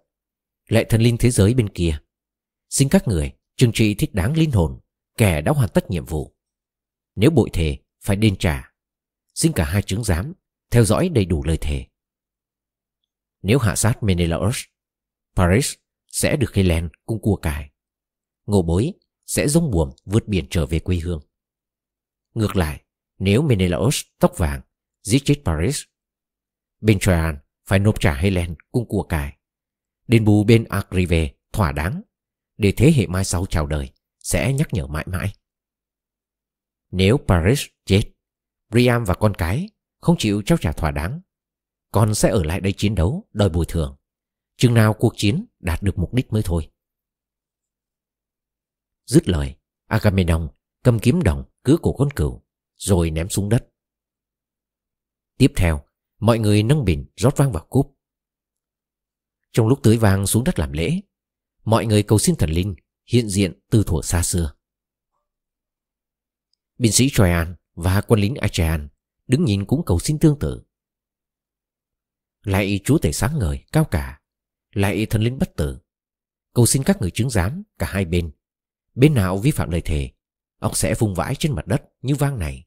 Lạy 0.69 0.85
thần 0.89 1.03
linh 1.03 1.17
thế 1.17 1.31
giới 1.31 1.55
bên 1.55 1.69
kia. 1.69 1.99
Xin 2.69 2.89
các 2.89 3.09
người 3.09 3.33
trừng 3.57 3.73
trị 3.75 3.95
thích 3.95 4.15
đáng 4.15 4.37
linh 4.37 4.51
hồn, 4.51 4.81
kẻ 5.17 5.41
đã 5.41 5.53
hoàn 5.53 5.69
tất 5.69 5.91
nhiệm 5.91 6.05
vụ. 6.05 6.37
Nếu 7.15 7.31
bội 7.31 7.51
thề, 7.53 7.79
phải 8.01 8.17
đền 8.17 8.37
trả. 8.37 8.73
Xin 9.35 9.53
cả 9.53 9.65
hai 9.65 9.83
chứng 9.83 10.05
giám, 10.05 10.33
theo 10.71 10.85
dõi 10.85 11.09
đầy 11.09 11.25
đủ 11.25 11.45
lời 11.45 11.59
thề. 11.61 11.87
Nếu 13.43 13.59
hạ 13.59 13.77
sát 13.77 14.03
Menelaus, 14.03 14.61
Paris 15.37 15.75
sẽ 16.13 16.37
được 16.37 16.55
Helen 16.55 16.89
cung 17.07 17.21
cua 17.21 17.37
cải. 17.37 17.71
Ngô 18.47 18.63
bối 18.63 18.93
sẽ 19.27 19.49
giống 19.49 19.71
buồm 19.71 19.91
vượt 20.05 20.29
biển 20.29 20.47
trở 20.51 20.67
về 20.67 20.79
quê 20.79 20.97
hương. 20.97 21.21
Ngược 22.35 22.57
lại, 22.57 22.85
nếu 23.19 23.43
Menelaos 23.43 24.03
tóc 24.19 24.39
vàng 24.39 24.61
giết 25.03 25.19
chết 25.25 25.43
Paris, 25.45 25.83
bên 26.81 26.99
Troyan 26.99 27.39
phải 27.67 27.79
nộp 27.79 28.01
trả 28.01 28.15
Helen 28.15 28.55
cung 28.71 28.89
của 28.89 29.03
cải. 29.03 29.37
Đền 30.09 30.25
bù 30.25 30.45
bên 30.45 30.65
Agrive 30.65 31.33
thỏa 31.53 31.73
đáng 31.73 32.03
để 32.57 32.73
thế 32.77 32.93
hệ 32.97 33.07
mai 33.07 33.25
sau 33.25 33.47
chào 33.47 33.67
đời 33.67 33.91
sẽ 34.19 34.53
nhắc 34.53 34.69
nhở 34.73 34.87
mãi 34.87 35.05
mãi. 35.09 35.33
Nếu 36.91 37.17
Paris 37.17 37.67
chết, 37.85 38.03
Priam 38.71 39.05
và 39.05 39.15
con 39.15 39.35
cái 39.35 39.69
không 40.01 40.17
chịu 40.19 40.43
trao 40.47 40.59
trả 40.59 40.73
thỏa 40.73 40.91
đáng, 40.91 41.21
con 41.93 42.15
sẽ 42.15 42.31
ở 42.31 42.45
lại 42.45 42.61
đây 42.61 42.73
chiến 42.77 42.95
đấu 42.95 43.29
đòi 43.33 43.49
bồi 43.49 43.65
thường. 43.69 43.97
Chừng 44.63 44.75
nào 44.75 44.95
cuộc 44.95 45.13
chiến 45.17 45.47
đạt 45.61 45.83
được 45.83 45.99
mục 45.99 46.15
đích 46.15 46.33
mới 46.33 46.43
thôi. 46.45 46.71
Dứt 49.07 49.29
lời, 49.29 49.57
Agamemnon 49.87 50.49
cầm 50.85 50.99
kiếm 50.99 51.23
đồng 51.23 51.45
cứa 51.65 51.77
cổ 51.83 51.93
con 51.93 52.11
cừu, 52.11 52.43
rồi 52.77 53.11
ném 53.11 53.29
xuống 53.29 53.49
đất. 53.49 53.69
Tiếp 55.39 55.53
theo, 55.57 55.85
mọi 56.19 56.39
người 56.39 56.63
nâng 56.63 56.85
bình 56.85 57.07
rót 57.17 57.37
vang 57.37 57.53
vào 57.53 57.67
cúp. 57.71 57.99
Trong 59.53 59.69
lúc 59.69 59.81
tưới 59.83 59.97
vang 59.97 60.27
xuống 60.27 60.45
đất 60.45 60.59
làm 60.59 60.73
lễ, 60.73 61.01
mọi 61.65 61.87
người 61.87 62.03
cầu 62.03 62.19
xin 62.19 62.37
thần 62.37 62.51
linh 62.51 62.75
hiện 63.07 63.29
diện 63.29 63.61
từ 63.71 63.85
thuở 63.87 64.03
xa 64.03 64.23
xưa. 64.23 64.55
Binh 66.79 66.93
sĩ 66.93 67.09
Troyan 67.13 67.57
và 67.75 68.01
quân 68.01 68.21
lính 68.21 68.35
Achaean 68.35 68.89
đứng 69.27 69.45
nhìn 69.45 69.65
cũng 69.67 69.85
cầu 69.87 69.99
xin 69.99 70.19
tương 70.19 70.39
tự. 70.39 70.63
Lại 72.43 72.81
chúa 72.85 72.99
tể 72.99 73.13
sáng 73.13 73.39
ngời, 73.39 73.65
cao 73.73 73.85
cả, 73.85 74.22
lại 74.73 75.07
thần 75.07 75.23
linh 75.23 75.39
bất 75.39 75.57
tử. 75.57 75.79
Cầu 76.55 76.67
xin 76.67 76.83
các 76.83 77.01
người 77.01 77.11
chứng 77.11 77.31
giám 77.31 77.63
cả 77.79 77.87
hai 77.91 78.05
bên 78.05 78.33
Bên 78.95 79.15
nào 79.15 79.39
vi 79.39 79.51
phạm 79.51 79.71
lời 79.71 79.81
thề 79.81 80.11
Ông 80.59 80.75
sẽ 80.75 80.95
vung 80.99 81.15
vãi 81.15 81.35
trên 81.39 81.55
mặt 81.55 81.67
đất 81.67 81.83
như 82.03 82.15
vang 82.15 82.39
này 82.39 82.67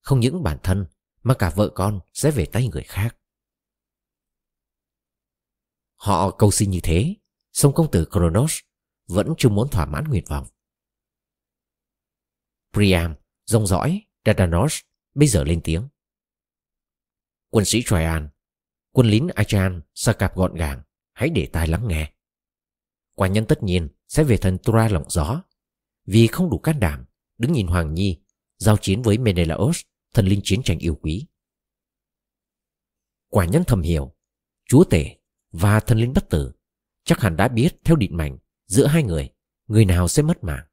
Không 0.00 0.20
những 0.20 0.42
bản 0.42 0.58
thân 0.62 0.86
Mà 1.22 1.34
cả 1.34 1.52
vợ 1.56 1.68
con 1.74 2.00
sẽ 2.12 2.30
về 2.30 2.46
tay 2.46 2.68
người 2.68 2.82
khác 2.82 3.16
Họ 5.94 6.30
cầu 6.30 6.50
xin 6.50 6.70
như 6.70 6.80
thế, 6.82 7.14
song 7.52 7.72
công 7.74 7.90
tử 7.90 8.06
Kronos 8.10 8.58
vẫn 9.06 9.34
chưa 9.38 9.48
muốn 9.48 9.68
thỏa 9.68 9.86
mãn 9.86 10.04
nguyện 10.04 10.24
vọng. 10.28 10.46
Priam, 12.72 13.14
rong 13.44 13.66
dõi, 13.66 14.06
Dardanos 14.24 14.80
bây 15.14 15.28
giờ 15.28 15.44
lên 15.44 15.60
tiếng. 15.64 15.88
Quân 17.50 17.64
sĩ 17.64 17.82
Troyan, 17.86 18.28
quân 18.92 19.06
lính 19.06 19.28
Achan, 19.34 19.82
sa 19.94 20.12
cạp 20.12 20.36
gọn 20.36 20.54
gàng, 20.54 20.82
hãy 21.20 21.30
để 21.30 21.48
tai 21.52 21.68
lắng 21.68 21.88
nghe. 21.88 22.12
Quả 23.14 23.28
nhân 23.28 23.44
tất 23.48 23.62
nhiên 23.62 23.88
sẽ 24.08 24.24
về 24.24 24.36
thần 24.36 24.58
Tura 24.58 24.88
lộng 24.88 25.10
gió, 25.10 25.42
vì 26.04 26.26
không 26.26 26.50
đủ 26.50 26.58
can 26.58 26.80
đảm 26.80 27.04
đứng 27.38 27.52
nhìn 27.52 27.66
Hoàng 27.66 27.94
Nhi 27.94 28.20
giao 28.58 28.76
chiến 28.76 29.02
với 29.02 29.18
Menelaos, 29.18 29.80
thần 30.14 30.26
linh 30.26 30.40
chiến 30.44 30.62
tranh 30.62 30.78
yêu 30.78 30.94
quý. 30.94 31.26
Quả 33.28 33.44
nhân 33.44 33.62
thầm 33.66 33.82
hiểu, 33.82 34.14
chúa 34.68 34.84
tể 34.84 35.16
và 35.52 35.80
thần 35.80 35.98
linh 35.98 36.12
bất 36.12 36.28
tử 36.30 36.52
chắc 37.04 37.20
hẳn 37.20 37.36
đã 37.36 37.48
biết 37.48 37.68
theo 37.84 37.96
định 37.96 38.16
mệnh 38.16 38.38
giữa 38.66 38.86
hai 38.86 39.02
người, 39.02 39.30
người 39.66 39.84
nào 39.84 40.08
sẽ 40.08 40.22
mất 40.22 40.44
mạng. 40.44 40.66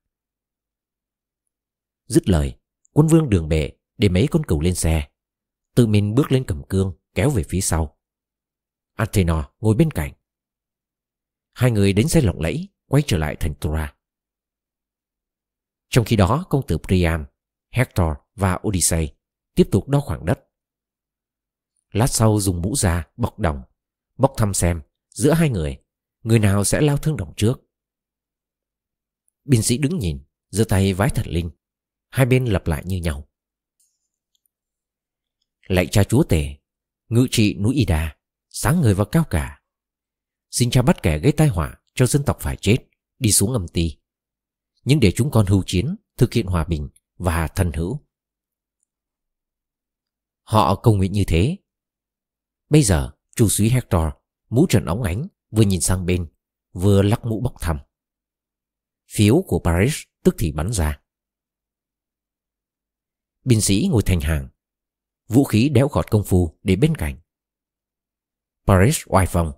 Dứt 2.06 2.30
lời, 2.30 2.60
quân 2.94 3.08
vương 3.08 3.30
đường 3.30 3.50
bệ 3.50 3.72
để 3.98 4.10
mấy 4.10 4.28
con 4.32 4.44
cừu 4.44 4.62
lên 4.62 4.76
xe. 4.76 5.08
Tự 5.76 5.88
mình 5.88 6.16
bước 6.16 6.32
lên 6.32 6.44
cầm 6.48 6.64
cương, 6.70 6.98
kéo 7.14 7.30
về 7.30 7.44
phía 7.50 7.62
sau. 7.62 7.98
Athenor 8.94 9.46
ngồi 9.60 9.76
bên 9.76 9.92
cạnh. 9.92 10.17
Hai 11.58 11.72
người 11.72 11.94
đến 11.94 12.08
xe 12.08 12.22
lộng 12.22 12.42
lẫy, 12.42 12.70
quay 12.86 13.04
trở 13.08 13.18
lại 13.18 13.36
thành 13.40 13.54
Tura. 13.62 13.96
Trong 15.90 16.06
khi 16.06 16.16
đó, 16.16 16.46
công 16.50 16.68
tử 16.68 16.78
Priam, 16.78 17.26
Hector 17.72 18.08
và 18.36 18.60
Odyssey 18.68 19.10
tiếp 19.56 19.68
tục 19.72 19.88
đo 19.88 20.00
khoảng 20.00 20.26
đất. 20.26 20.40
Lát 21.92 22.08
sau 22.08 22.40
dùng 22.40 22.62
mũ 22.62 22.76
ra 22.76 23.08
bọc 23.16 23.40
đồng, 23.40 23.62
bóc 24.18 24.34
thăm 24.38 24.54
xem 24.54 24.82
giữa 25.10 25.34
hai 25.34 25.50
người, 25.50 25.78
người 26.24 26.40
nào 26.40 26.64
sẽ 26.64 26.82
lao 26.82 26.98
thương 26.98 27.18
đồng 27.18 27.34
trước. 27.38 27.62
Binh 29.44 29.64
sĩ 29.64 29.78
đứng 29.78 29.98
nhìn, 29.98 30.24
giơ 30.50 30.64
tay 30.70 30.94
vái 30.94 31.10
thần 31.10 31.28
linh. 31.28 31.50
Hai 32.10 32.26
bên 32.26 32.46
lặp 32.46 32.68
lại 32.68 32.84
như 32.86 32.98
nhau. 32.98 33.28
Lạy 35.68 35.88
cha 35.88 36.04
chúa 36.04 36.24
tể, 36.24 36.56
ngự 37.08 37.28
trị 37.32 37.54
núi 37.54 37.76
Ida, 37.76 38.18
sáng 38.50 38.82
người 38.82 38.94
và 38.94 39.06
cao 39.12 39.24
cả. 39.30 39.57
Xin 40.58 40.70
cha 40.70 40.82
bắt 40.82 41.04
kẻ 41.04 41.20
gây 41.20 41.32
tai 41.32 41.48
họa 41.48 41.82
cho 41.94 42.06
dân 42.06 42.24
tộc 42.26 42.38
phải 42.40 42.58
chết, 42.62 42.78
đi 43.20 43.32
xuống 43.32 43.54
âm 43.54 43.68
ti. 43.68 43.98
Nhưng 44.84 45.00
để 45.00 45.12
chúng 45.16 45.32
con 45.32 45.46
hưu 45.46 45.64
chiến, 45.66 45.96
thực 46.18 46.34
hiện 46.34 46.46
hòa 46.46 46.64
bình 46.64 46.90
và 47.18 47.48
thần 47.48 47.72
hữu. 47.72 48.00
Họ 50.42 50.76
cầu 50.76 50.96
nguyện 50.96 51.12
như 51.12 51.24
thế. 51.28 51.58
Bây 52.70 52.84
giờ, 52.84 53.12
chủ 53.36 53.50
suý 53.50 53.70
Hector, 53.70 54.04
mũ 54.50 54.66
trần 54.70 54.86
óng 54.86 55.04
ánh, 55.04 55.28
vừa 55.52 55.64
nhìn 55.64 55.82
sang 55.82 56.06
bên, 56.06 56.28
vừa 56.74 57.02
lắc 57.02 57.26
mũ 57.26 57.42
bóc 57.42 57.56
thăm. 57.60 57.80
Phiếu 59.08 59.44
của 59.48 59.62
Paris 59.64 59.96
tức 60.24 60.36
thì 60.38 60.52
bắn 60.52 60.72
ra. 60.72 61.02
Binh 63.44 63.62
sĩ 63.62 63.88
ngồi 63.92 64.02
thành 64.06 64.22
hàng, 64.22 64.50
vũ 65.28 65.44
khí 65.44 65.70
đéo 65.70 65.88
gọt 65.88 66.12
công 66.12 66.24
phu 66.24 66.60
để 66.64 66.76
bên 66.76 66.96
cạnh. 66.96 67.20
Paris 68.68 69.02
oai 69.06 69.26
phong, 69.30 69.54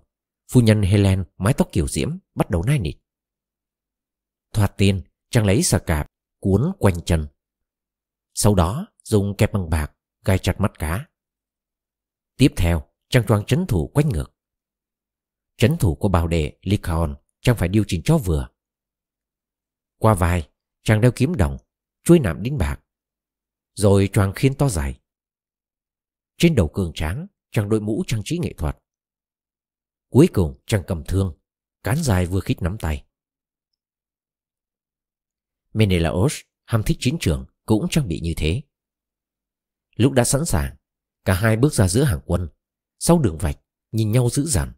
phu 0.50 0.60
nhân 0.60 0.82
Helen 0.82 1.24
mái 1.38 1.54
tóc 1.54 1.68
kiểu 1.72 1.88
diễm 1.88 2.18
bắt 2.34 2.50
đầu 2.50 2.62
nai 2.62 2.78
nịt. 2.78 2.96
Thoạt 4.52 4.76
tiên, 4.76 5.02
chàng 5.30 5.46
lấy 5.46 5.62
xà 5.62 5.78
cạp, 5.78 6.06
cuốn 6.40 6.72
quanh 6.78 7.00
chân. 7.06 7.26
Sau 8.34 8.54
đó, 8.54 8.86
dùng 9.02 9.36
kẹp 9.36 9.52
bằng 9.52 9.70
bạc, 9.70 9.92
gai 10.24 10.38
chặt 10.38 10.60
mắt 10.60 10.78
cá. 10.78 11.08
Tiếp 12.36 12.52
theo, 12.56 12.88
chàng 13.08 13.26
choang 13.26 13.44
chấn 13.44 13.66
thủ 13.66 13.90
quanh 13.94 14.08
ngược. 14.08 14.34
Chấn 15.56 15.76
thủ 15.76 15.94
của 15.94 16.08
bào 16.08 16.28
đệ 16.28 16.58
Lycaon 16.62 17.16
chàng 17.40 17.56
phải 17.56 17.68
điều 17.68 17.84
chỉnh 17.86 18.02
cho 18.04 18.18
vừa. 18.18 18.48
Qua 19.98 20.14
vai, 20.14 20.48
chàng 20.82 21.00
đeo 21.00 21.12
kiếm 21.14 21.34
đồng, 21.34 21.56
chuôi 22.04 22.18
nạm 22.18 22.42
đính 22.42 22.58
bạc. 22.58 22.80
Rồi 23.74 24.08
choàng 24.12 24.32
khiên 24.32 24.54
to 24.54 24.68
dài. 24.68 25.00
Trên 26.38 26.54
đầu 26.54 26.68
cường 26.68 26.92
tráng, 26.94 27.26
chàng 27.50 27.68
đội 27.68 27.80
mũ 27.80 28.02
trang 28.06 28.20
trí 28.24 28.38
nghệ 28.38 28.54
thuật. 28.58 28.76
Cuối 30.10 30.28
cùng 30.32 30.60
chàng 30.66 30.82
cầm 30.86 31.04
thương, 31.08 31.38
cán 31.82 32.02
dài 32.02 32.26
vừa 32.26 32.40
khít 32.40 32.62
nắm 32.62 32.76
tay. 32.80 33.06
Menelaos, 35.72 36.40
ham 36.64 36.82
thích 36.82 36.96
chiến 37.00 37.16
trường, 37.20 37.46
cũng 37.64 37.86
trang 37.90 38.08
bị 38.08 38.20
như 38.20 38.34
thế. 38.36 38.62
Lúc 39.96 40.12
đã 40.12 40.24
sẵn 40.24 40.44
sàng, 40.44 40.76
cả 41.24 41.34
hai 41.34 41.56
bước 41.56 41.72
ra 41.72 41.88
giữa 41.88 42.02
hàng 42.02 42.20
quân, 42.26 42.48
sau 42.98 43.18
đường 43.18 43.38
vạch, 43.38 43.58
nhìn 43.92 44.12
nhau 44.12 44.30
dữ 44.30 44.46
dằn. 44.46 44.72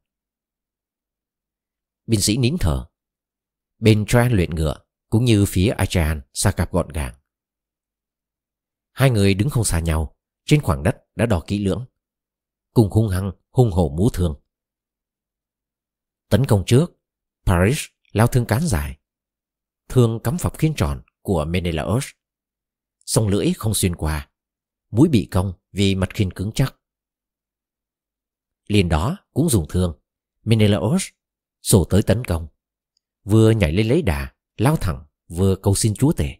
Binh 2.07 2.21
sĩ 2.21 2.37
nín 2.37 2.57
thở. 2.61 2.87
Bên 3.79 4.05
Tran 4.09 4.33
luyện 4.33 4.55
ngựa, 4.55 4.77
cũng 5.09 5.25
như 5.25 5.45
phía 5.49 5.68
Achan 5.68 6.21
xa 6.33 6.53
cạp 6.53 6.73
gọn 6.73 6.88
gàng. 6.88 7.14
Hai 8.92 9.11
người 9.11 9.35
đứng 9.35 9.51
không 9.51 9.64
xa 9.64 9.81
nhau, 9.81 10.16
trên 10.45 10.62
khoảng 10.62 10.83
đất 10.83 10.97
đã 11.14 11.27
đỏ 11.27 11.42
kỹ 11.47 11.59
lưỡng. 11.59 11.87
Cùng 12.75 12.90
hung 12.90 13.09
hăng, 13.09 13.33
hung 13.51 13.71
hổ 13.71 13.95
mũ 13.97 14.11
thường 14.11 14.41
Tấn 16.33 16.47
công 16.47 16.64
trước, 16.66 16.92
Paris 17.45 17.85
lao 18.12 18.27
thương 18.27 18.47
cán 18.47 18.66
dài. 18.66 18.99
Thương 19.88 20.21
cắm 20.25 20.38
phập 20.38 20.59
khiên 20.59 20.75
tròn 20.75 21.03
của 21.23 21.45
Menelaus, 21.45 22.07
Sông 23.07 23.29
lưỡi 23.29 23.53
không 23.57 23.75
xuyên 23.75 23.97
qua. 23.97 24.31
Mũi 24.90 25.09
bị 25.09 25.29
cong 25.31 25.53
vì 25.73 25.95
mặt 25.95 26.09
khiên 26.14 26.31
cứng 26.31 26.53
chắc. 26.55 26.77
Liền 28.68 28.88
đó 28.88 29.16
cũng 29.33 29.49
dùng 29.49 29.66
thương. 29.68 30.01
Menelaus 30.45 31.05
sổ 31.62 31.85
tới 31.85 32.03
tấn 32.03 32.25
công. 32.25 32.47
Vừa 33.25 33.51
nhảy 33.51 33.73
lên 33.73 33.88
lấy 33.88 34.03
đà, 34.03 34.35
lao 34.57 34.77
thẳng, 34.77 35.05
vừa 35.29 35.57
cầu 35.57 35.75
xin 35.75 35.95
chúa 35.95 36.12
tể. 36.12 36.37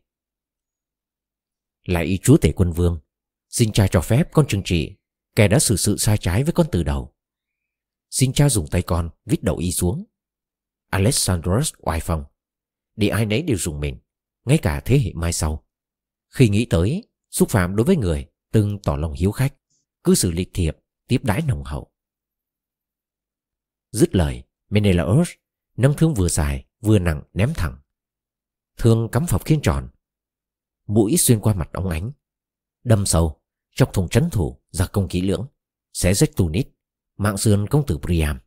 Lại 1.85 2.19
chúa 2.23 2.37
tể 2.37 2.53
quân 2.57 2.73
vương, 2.73 3.01
xin 3.49 3.73
cha 3.73 3.87
cho 3.91 4.01
phép 4.01 4.33
con 4.33 4.47
trừng 4.49 4.63
trị 4.65 4.97
kẻ 5.37 5.49
đã 5.49 5.59
xử 5.59 5.77
sự 5.77 5.97
sai 5.97 6.19
trái 6.19 6.45
với 6.45 6.53
con 6.53 6.67
từ 6.73 6.83
đầu. 6.83 7.15
Xin 8.13 8.33
cha 8.33 8.49
dùng 8.49 8.67
tay 8.67 8.83
con 8.83 9.11
vít 9.25 9.43
đầu 9.43 9.57
y 9.57 9.73
xuống. 9.73 10.05
Alexandros 10.91 11.73
oai 11.79 12.01
phong, 12.01 12.25
để 12.97 13.09
ai 13.09 13.27
nấy 13.27 13.43
đều 13.43 13.57
dùng 13.57 13.81
mình, 13.81 13.99
ngay 14.45 14.59
cả 14.59 14.83
thế 14.85 14.99
hệ 14.99 15.13
mai 15.15 15.33
sau. 15.33 15.67
Khi 16.29 16.49
nghĩ 16.49 16.67
tới, 16.71 17.09
xúc 17.31 17.49
phạm 17.51 17.77
đối 17.77 17.85
với 17.85 17.97
người 17.97 18.27
từng 18.51 18.79
tỏ 18.83 18.97
lòng 18.97 19.13
hiếu 19.13 19.33
khách, 19.33 19.55
cứ 20.05 20.15
xử 20.15 20.31
lịch 20.31 20.51
thiệp, 20.55 20.77
tiếp 21.09 21.25
đái 21.25 21.43
nồng 21.43 21.65
hậu. 21.65 21.93
Dứt 23.91 24.15
lời, 24.15 24.43
Menelaos 24.69 25.31
nâng 25.77 25.95
thương 25.97 26.15
vừa 26.15 26.29
dài 26.29 26.67
vừa 26.81 26.99
nặng 26.99 27.23
ném 27.33 27.53
thẳng. 27.55 27.79
Thương 28.77 29.09
cắm 29.13 29.27
phập 29.27 29.45
khiên 29.45 29.63
tròn. 29.63 29.89
Mũi 30.87 31.17
xuyên 31.17 31.41
qua 31.41 31.55
mặt 31.55 31.69
ống 31.73 31.89
ánh. 31.89 32.13
Đâm 32.85 33.07
sâu, 33.07 33.43
chọc 33.75 33.93
thùng 33.93 34.09
chấn 34.09 34.31
thủ 34.31 34.63
ra 34.71 34.87
công 34.87 35.09
kỹ 35.09 35.21
lưỡng, 35.21 35.47
xé 35.93 36.15
rách 36.15 36.37
Tunit, 36.37 36.69
mạng 37.17 37.37
sườn 37.37 37.67
công 37.71 37.87
tử 37.87 37.99
Priam. 38.03 38.39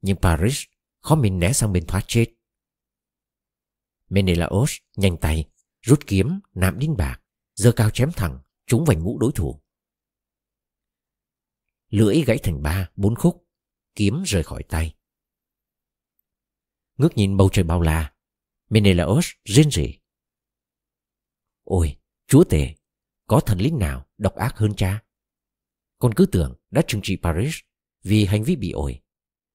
Nhưng 0.00 0.16
Paris 0.16 0.62
khó 1.00 1.14
mình 1.14 1.38
né 1.38 1.52
sang 1.52 1.72
bên 1.72 1.86
thoát 1.86 2.04
chết. 2.06 2.26
Menelaos 4.08 4.72
nhanh 4.96 5.16
tay, 5.20 5.50
rút 5.80 6.00
kiếm, 6.06 6.40
nạm 6.54 6.78
đinh 6.78 6.96
bạc, 6.96 7.22
giơ 7.54 7.72
cao 7.72 7.90
chém 7.90 8.10
thẳng, 8.16 8.42
trúng 8.66 8.84
vành 8.84 9.04
mũ 9.04 9.18
đối 9.18 9.32
thủ. 9.34 9.62
Lưỡi 11.88 12.22
gãy 12.26 12.38
thành 12.42 12.62
ba, 12.62 12.90
bốn 12.96 13.14
khúc, 13.14 13.48
kiếm 13.94 14.22
rời 14.26 14.42
khỏi 14.42 14.62
tay. 14.68 14.94
Ngước 16.96 17.16
nhìn 17.16 17.36
bầu 17.36 17.48
trời 17.52 17.64
bao 17.64 17.80
la, 17.80 18.14
Menelaos 18.70 19.30
rên 19.44 19.70
rỉ. 19.70 19.98
Ôi, 21.64 21.96
chúa 22.26 22.44
tể, 22.44 22.74
có 23.26 23.40
thần 23.40 23.58
linh 23.58 23.78
nào 23.78 24.06
độc 24.18 24.34
ác 24.34 24.56
hơn 24.56 24.72
cha? 24.76 25.02
Con 26.02 26.14
cứ 26.14 26.26
tưởng 26.26 26.54
đã 26.70 26.82
trừng 26.86 27.00
trị 27.04 27.18
Paris 27.22 27.54
vì 28.02 28.24
hành 28.24 28.42
vi 28.44 28.56
bị 28.56 28.72
ổi. 28.72 29.00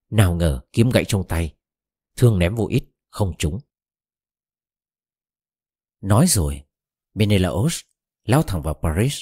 Nào 0.09 0.35
ngờ 0.35 0.61
kiếm 0.71 0.89
gãy 0.89 1.05
trong 1.07 1.23
tay, 1.27 1.55
thương 2.15 2.39
ném 2.39 2.55
vô 2.55 2.67
ít, 2.69 2.83
không 3.09 3.33
trúng. 3.37 3.59
Nói 6.01 6.27
rồi, 6.27 6.63
Menelaos 7.13 7.79
lao 8.23 8.43
thẳng 8.43 8.61
vào 8.61 8.73
Paris. 8.81 9.19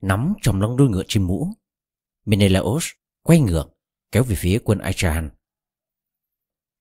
Nắm 0.00 0.34
trong 0.42 0.60
lông 0.60 0.76
đuôi 0.76 0.88
ngựa 0.88 1.02
trên 1.08 1.22
mũ, 1.22 1.48
Menelaos 2.24 2.86
quay 3.22 3.40
ngược, 3.40 3.68
kéo 4.12 4.24
về 4.24 4.36
phía 4.38 4.58
quân 4.64 4.78
Achaean 4.78 5.30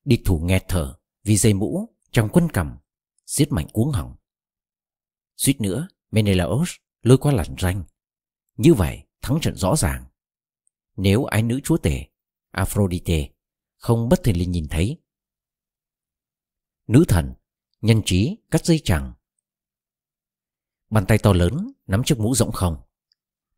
Địch 0.03 0.21
thủ 0.25 0.39
nghẹt 0.39 0.63
thở 0.67 0.99
vì 1.23 1.35
dây 1.37 1.53
mũ 1.53 1.95
trong 2.11 2.29
quân 2.33 2.47
cầm, 2.53 2.77
giết 3.25 3.51
mạnh 3.51 3.67
cuống 3.73 3.91
hỏng. 3.91 4.15
Suýt 5.37 5.61
nữa, 5.61 5.87
Menelaos 6.11 6.71
lôi 7.01 7.17
qua 7.17 7.33
làn 7.33 7.55
ranh. 7.59 7.83
Như 8.57 8.73
vậy, 8.73 9.03
thắng 9.21 9.39
trận 9.41 9.55
rõ 9.55 9.75
ràng. 9.75 10.05
Nếu 10.95 11.25
ái 11.25 11.43
nữ 11.43 11.59
chúa 11.63 11.77
tể, 11.77 12.05
Aphrodite, 12.51 13.29
không 13.77 14.09
bất 14.09 14.23
thình 14.23 14.37
linh 14.37 14.51
nhìn 14.51 14.67
thấy. 14.69 14.97
Nữ 16.87 17.05
thần, 17.07 17.33
nhân 17.81 18.01
trí 18.05 18.37
cắt 18.51 18.65
dây 18.65 18.81
chẳng. 18.83 19.13
Bàn 20.89 21.05
tay 21.05 21.17
to 21.17 21.33
lớn 21.33 21.71
nắm 21.87 22.03
chiếc 22.03 22.19
mũ 22.19 22.35
rỗng 22.35 22.51
không. 22.51 22.77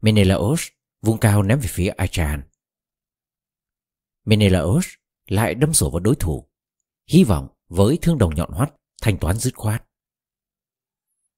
Menelaos 0.01 0.67
vung 1.01 1.19
cao 1.19 1.43
ném 1.43 1.60
về 1.60 1.67
phía 1.69 1.88
Achan. 1.88 2.43
Menelaus 4.25 4.88
lại 5.27 5.56
đâm 5.56 5.73
sổ 5.73 5.89
vào 5.89 5.99
đối 5.99 6.15
thủ, 6.15 6.49
hy 7.08 7.23
vọng 7.23 7.47
với 7.67 7.97
thương 8.01 8.17
đồng 8.17 8.36
nhọn 8.36 8.51
hoắt 8.51 8.73
thanh 9.01 9.17
toán 9.17 9.38
dứt 9.38 9.56
khoát. 9.56 9.86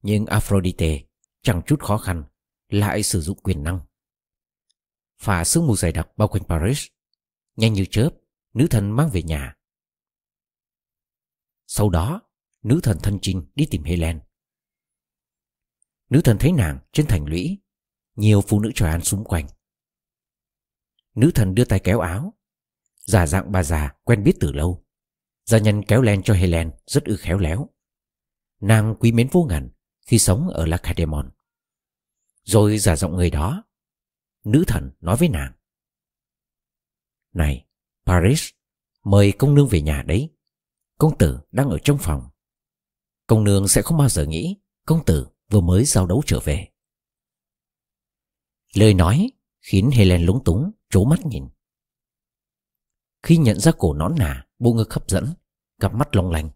Nhưng 0.02 0.26
Aphrodite 0.26 1.00
chẳng 1.42 1.62
chút 1.66 1.80
khó 1.82 1.98
khăn 1.98 2.24
lại 2.68 3.02
sử 3.02 3.20
dụng 3.20 3.38
quyền 3.42 3.62
năng. 3.62 3.80
Phả 5.18 5.44
sương 5.44 5.66
mù 5.66 5.76
dày 5.76 5.92
đặc 5.92 6.08
bao 6.16 6.28
quanh 6.28 6.44
Paris, 6.44 6.86
nhanh 7.56 7.72
như 7.72 7.84
chớp, 7.90 8.10
nữ 8.54 8.66
thần 8.70 8.90
mang 8.90 9.10
về 9.10 9.22
nhà. 9.22 9.54
Sau 11.66 11.90
đó, 11.90 12.22
nữ 12.62 12.80
thần 12.82 12.98
thân 13.02 13.18
trinh 13.22 13.46
đi 13.54 13.66
tìm 13.70 13.84
Helen. 13.84 14.20
Nữ 16.10 16.20
thần 16.24 16.36
thấy 16.40 16.52
nàng 16.52 16.78
trên 16.92 17.06
thành 17.06 17.24
lũy, 17.24 17.58
nhiều 18.16 18.40
phụ 18.40 18.60
nữ 18.60 18.70
trò 18.74 18.86
ăn 18.86 19.00
xung 19.00 19.24
quanh. 19.24 19.46
Nữ 21.14 21.30
thần 21.34 21.54
đưa 21.54 21.64
tay 21.64 21.80
kéo 21.80 22.00
áo, 22.00 22.34
giả 23.06 23.26
dạng 23.26 23.52
bà 23.52 23.62
già 23.62 23.94
quen 24.04 24.24
biết 24.24 24.32
từ 24.40 24.52
lâu. 24.52 24.84
Gia 25.44 25.58
nhân 25.58 25.82
kéo 25.88 26.02
len 26.02 26.22
cho 26.22 26.34
Helen 26.34 26.70
rất 26.86 27.04
ư 27.04 27.16
khéo 27.16 27.38
léo. 27.38 27.68
Nàng 28.60 28.94
quý 29.00 29.12
mến 29.12 29.28
vô 29.32 29.46
ngần 29.48 29.70
khi 30.06 30.18
sống 30.18 30.48
ở 30.48 30.66
Lacedaemon. 30.66 31.35
Rồi 32.46 32.78
giả 32.78 32.96
giọng 32.96 33.16
người 33.16 33.30
đó, 33.30 33.64
nữ 34.44 34.64
thần 34.66 34.90
nói 35.00 35.16
với 35.16 35.28
nàng. 35.28 35.52
Này, 37.32 37.66
Paris, 38.04 38.48
mời 39.04 39.32
công 39.38 39.54
nương 39.54 39.68
về 39.68 39.80
nhà 39.80 40.02
đấy. 40.02 40.30
Công 40.98 41.18
tử 41.18 41.40
đang 41.50 41.70
ở 41.70 41.78
trong 41.82 41.98
phòng. 42.00 42.30
Công 43.26 43.44
nương 43.44 43.68
sẽ 43.68 43.82
không 43.82 43.98
bao 43.98 44.08
giờ 44.08 44.26
nghĩ 44.26 44.60
công 44.84 45.04
tử 45.04 45.28
vừa 45.50 45.60
mới 45.60 45.84
giao 45.84 46.06
đấu 46.06 46.22
trở 46.26 46.40
về. 46.44 46.68
Lời 48.74 48.94
nói 48.94 49.30
khiến 49.60 49.90
Helen 49.92 50.22
lúng 50.22 50.44
túng, 50.44 50.70
trố 50.90 51.04
mắt 51.04 51.26
nhìn. 51.26 51.48
Khi 53.22 53.36
nhận 53.36 53.60
ra 53.60 53.72
cổ 53.78 53.94
nón 53.94 54.14
nà, 54.18 54.46
bộ 54.58 54.72
ngực 54.72 54.94
hấp 54.94 55.08
dẫn, 55.08 55.34
cặp 55.80 55.94
mắt 55.94 56.16
long 56.16 56.30
lanh, 56.30 56.50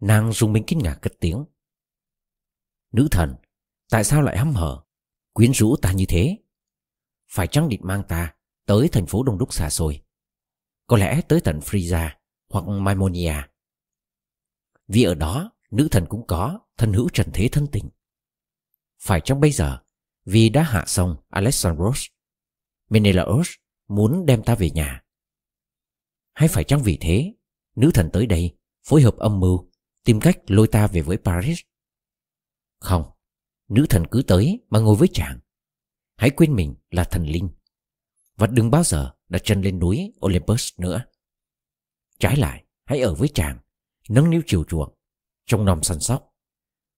nàng 0.00 0.32
dùng 0.32 0.52
mình 0.52 0.64
kinh 0.66 0.78
ngạc 0.78 0.98
cất 1.02 1.12
tiếng. 1.20 1.44
Nữ 2.92 3.08
thần, 3.10 3.34
tại 3.90 4.04
sao 4.04 4.22
lại 4.22 4.38
hăm 4.38 4.54
hở, 4.54 4.82
quyến 5.32 5.52
rũ 5.52 5.76
ta 5.76 5.92
như 5.92 6.04
thế? 6.08 6.38
Phải 7.28 7.46
chăng 7.46 7.68
định 7.68 7.80
mang 7.84 8.02
ta 8.08 8.34
tới 8.66 8.88
thành 8.92 9.06
phố 9.06 9.22
đông 9.22 9.38
đúc 9.38 9.52
xa 9.52 9.70
xôi? 9.70 10.02
Có 10.86 10.96
lẽ 10.96 11.20
tới 11.28 11.40
tận 11.40 11.58
Frisia 11.58 12.10
hoặc 12.48 12.64
Maimonia. 12.68 13.34
Vì 14.88 15.02
ở 15.02 15.14
đó, 15.14 15.50
nữ 15.70 15.88
thần 15.90 16.06
cũng 16.08 16.26
có 16.26 16.60
thân 16.76 16.92
hữu 16.92 17.08
trần 17.08 17.28
thế 17.32 17.48
thân 17.52 17.66
tình. 17.72 17.88
Phải 18.98 19.20
chăng 19.20 19.40
bây 19.40 19.50
giờ, 19.52 19.78
vì 20.24 20.48
đã 20.48 20.62
hạ 20.62 20.84
xong 20.86 21.16
Alexandros, 21.28 22.06
Menelaos 22.90 23.50
muốn 23.88 24.26
đem 24.26 24.42
ta 24.42 24.54
về 24.54 24.70
nhà? 24.70 25.02
Hay 26.32 26.48
phải 26.48 26.64
chăng 26.64 26.82
vì 26.82 26.98
thế, 27.00 27.34
nữ 27.76 27.90
thần 27.94 28.10
tới 28.12 28.26
đây 28.26 28.56
phối 28.84 29.02
hợp 29.02 29.16
âm 29.16 29.40
mưu, 29.40 29.70
tìm 30.04 30.20
cách 30.20 30.38
lôi 30.46 30.68
ta 30.68 30.86
về 30.86 31.00
với 31.00 31.16
Paris? 31.16 31.58
Không, 32.80 33.02
nữ 33.72 33.86
thần 33.88 34.06
cứ 34.10 34.22
tới 34.22 34.60
mà 34.70 34.80
ngồi 34.80 34.96
với 34.96 35.08
chàng. 35.12 35.40
Hãy 36.16 36.30
quên 36.30 36.54
mình 36.54 36.74
là 36.90 37.04
thần 37.04 37.26
linh. 37.26 37.50
Và 38.36 38.46
đừng 38.46 38.70
bao 38.70 38.84
giờ 38.84 39.14
đặt 39.28 39.42
chân 39.44 39.62
lên 39.62 39.78
núi 39.78 40.12
Olympus 40.26 40.72
nữa. 40.78 41.04
Trái 42.18 42.36
lại, 42.36 42.64
hãy 42.84 43.00
ở 43.00 43.14
với 43.14 43.28
chàng, 43.28 43.58
nâng 44.08 44.30
niu 44.30 44.42
chiều 44.46 44.64
chuộng, 44.64 44.94
trong 45.46 45.64
nòng 45.64 45.82
săn 45.82 46.00
sóc. 46.00 46.34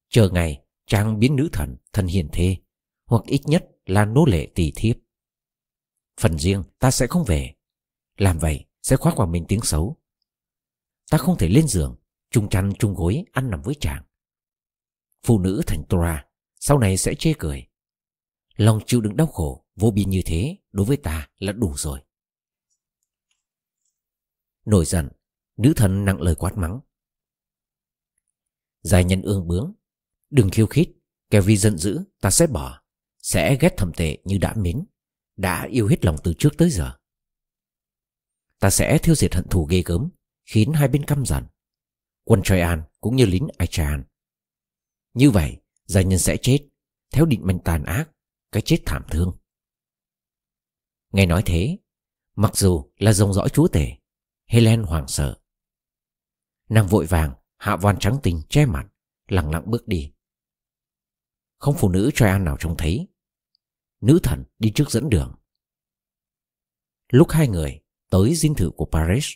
Chờ 0.08 0.28
ngày 0.28 0.64
chàng 0.86 1.18
biến 1.18 1.36
nữ 1.36 1.48
thần 1.52 1.76
thành 1.92 2.06
hiền 2.06 2.28
thê, 2.32 2.56
hoặc 3.06 3.22
ít 3.26 3.40
nhất 3.44 3.64
là 3.86 4.04
nô 4.04 4.24
lệ 4.26 4.48
tỳ 4.54 4.72
thiếp. 4.76 4.96
Phần 6.20 6.38
riêng 6.38 6.62
ta 6.78 6.90
sẽ 6.90 7.06
không 7.06 7.24
về. 7.24 7.54
Làm 8.16 8.38
vậy 8.38 8.64
sẽ 8.82 8.96
khoác 8.96 9.16
vào 9.16 9.26
mình 9.26 9.44
tiếng 9.48 9.62
xấu. 9.62 10.00
Ta 11.10 11.18
không 11.18 11.38
thể 11.38 11.48
lên 11.48 11.66
giường, 11.66 11.96
chung 12.30 12.48
chăn 12.48 12.72
chung 12.78 12.94
gối 12.94 13.24
ăn 13.32 13.50
nằm 13.50 13.62
với 13.62 13.74
chàng. 13.80 14.04
Phụ 15.22 15.38
nữ 15.38 15.62
thành 15.66 15.84
Tora 15.88 16.24
sau 16.66 16.78
này 16.78 16.96
sẽ 16.96 17.14
chê 17.18 17.32
cười. 17.38 17.66
Lòng 18.56 18.80
chịu 18.86 19.00
đựng 19.00 19.16
đau 19.16 19.26
khổ 19.26 19.66
vô 19.76 19.90
biên 19.90 20.10
như 20.10 20.22
thế 20.26 20.58
đối 20.72 20.86
với 20.86 20.96
ta 20.96 21.28
là 21.38 21.52
đủ 21.52 21.74
rồi. 21.76 22.00
Nổi 24.64 24.84
giận, 24.84 25.08
nữ 25.56 25.72
thần 25.76 26.04
nặng 26.04 26.20
lời 26.20 26.34
quát 26.34 26.56
mắng. 26.56 26.80
Giải 28.82 29.04
nhân 29.04 29.22
ương 29.22 29.48
bướng, 29.48 29.74
đừng 30.30 30.50
khiêu 30.50 30.66
khích, 30.66 30.88
Kẻ 31.30 31.40
vì 31.40 31.56
giận 31.56 31.78
dữ 31.78 32.04
ta 32.20 32.30
sẽ 32.30 32.46
bỏ, 32.46 32.82
sẽ 33.18 33.56
ghét 33.60 33.74
thầm 33.76 33.92
tệ 33.92 34.18
như 34.24 34.38
đã 34.38 34.54
mến, 34.56 34.84
đã 35.36 35.66
yêu 35.70 35.86
hết 35.86 36.04
lòng 36.04 36.16
từ 36.24 36.34
trước 36.38 36.50
tới 36.58 36.70
giờ. 36.70 36.92
Ta 38.58 38.70
sẽ 38.70 38.98
thiêu 38.98 39.14
diệt 39.14 39.34
hận 39.34 39.48
thù 39.48 39.64
ghê 39.64 39.82
gớm, 39.86 40.10
khiến 40.44 40.72
hai 40.72 40.88
bên 40.88 41.04
căm 41.04 41.26
giận. 41.26 41.44
Quân 42.24 42.42
Troyan 42.42 42.82
cũng 43.00 43.16
như 43.16 43.26
lính 43.26 43.48
Aichan. 43.58 44.04
Như 45.14 45.30
vậy, 45.30 45.63
gia 45.84 46.02
nhân 46.02 46.18
sẽ 46.18 46.36
chết, 46.42 46.58
theo 47.10 47.26
định 47.26 47.46
mệnh 47.46 47.58
tàn 47.58 47.84
ác, 47.84 48.10
cái 48.52 48.62
chết 48.62 48.78
thảm 48.86 49.02
thương. 49.10 49.38
Nghe 51.12 51.26
nói 51.26 51.42
thế, 51.46 51.78
mặc 52.36 52.56
dù 52.56 52.92
là 52.96 53.12
dòng 53.12 53.32
dõi 53.32 53.48
chúa 53.48 53.68
tể, 53.68 53.92
Helen 54.46 54.82
hoảng 54.82 55.08
sợ. 55.08 55.40
Nàng 56.68 56.86
vội 56.86 57.06
vàng 57.06 57.34
hạ 57.56 57.76
voan 57.76 57.96
trắng 58.00 58.18
tình 58.22 58.42
che 58.48 58.66
mặt, 58.66 58.86
lặng 59.28 59.50
lặng 59.50 59.64
bước 59.66 59.88
đi. 59.88 60.12
Không 61.58 61.74
phụ 61.78 61.88
nữ 61.88 62.10
Troyan 62.14 62.44
nào 62.44 62.56
trông 62.60 62.76
thấy. 62.76 63.08
Nữ 64.00 64.18
thần 64.22 64.44
đi 64.58 64.72
trước 64.74 64.90
dẫn 64.90 65.10
đường. 65.10 65.34
Lúc 67.12 67.30
hai 67.30 67.48
người 67.48 67.80
tới 68.10 68.34
dinh 68.34 68.54
thự 68.54 68.70
của 68.76 68.88
Paris, 68.92 69.32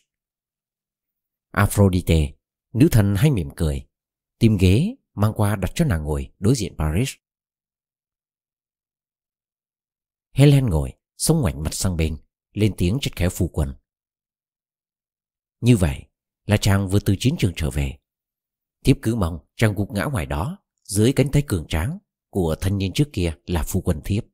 Aphrodite, 1.51 2.33
nữ 2.73 2.89
thần 2.93 3.15
hay 3.17 3.31
mỉm 3.31 3.49
cười, 3.57 3.87
tìm 4.39 4.57
ghế 4.57 4.95
mang 5.19 5.33
qua 5.37 5.57
đặt 5.57 5.71
cho 5.75 5.85
nàng 5.85 6.03
ngồi 6.03 6.33
đối 6.39 6.55
diện 6.55 6.75
Paris. 6.79 7.11
Helen 10.33 10.67
ngồi, 10.67 10.93
sống 11.17 11.41
ngoảnh 11.41 11.63
mặt 11.63 11.75
sang 11.75 11.97
bên, 11.97 12.17
lên 12.53 12.75
tiếng 12.77 12.99
chất 13.01 13.17
khéo 13.17 13.31
phu 13.31 13.49
quân. 13.49 13.75
Như 15.61 15.77
vậy 15.77 16.05
là 16.47 16.57
chàng 16.57 16.89
vừa 16.89 17.01
từ 17.01 17.17
chiến 17.19 17.35
trường 17.39 17.53
trở 17.57 17.71
về. 17.71 17.99
Tiếp 18.85 18.99
cứ 19.03 19.15
mong 19.15 19.39
chàng 19.57 19.75
gục 19.75 19.91
ngã 19.93 20.05
ngoài 20.05 20.27
đó, 20.27 20.59
dưới 20.85 21.13
cánh 21.13 21.31
tay 21.33 21.43
cường 21.47 21.67
tráng 21.69 21.99
của 22.31 22.57
thanh 22.61 22.79
niên 22.79 22.93
trước 22.93 23.09
kia 23.13 23.35
là 23.47 23.63
phu 23.63 23.81
quân 23.81 24.01
thiếp. 24.05 24.25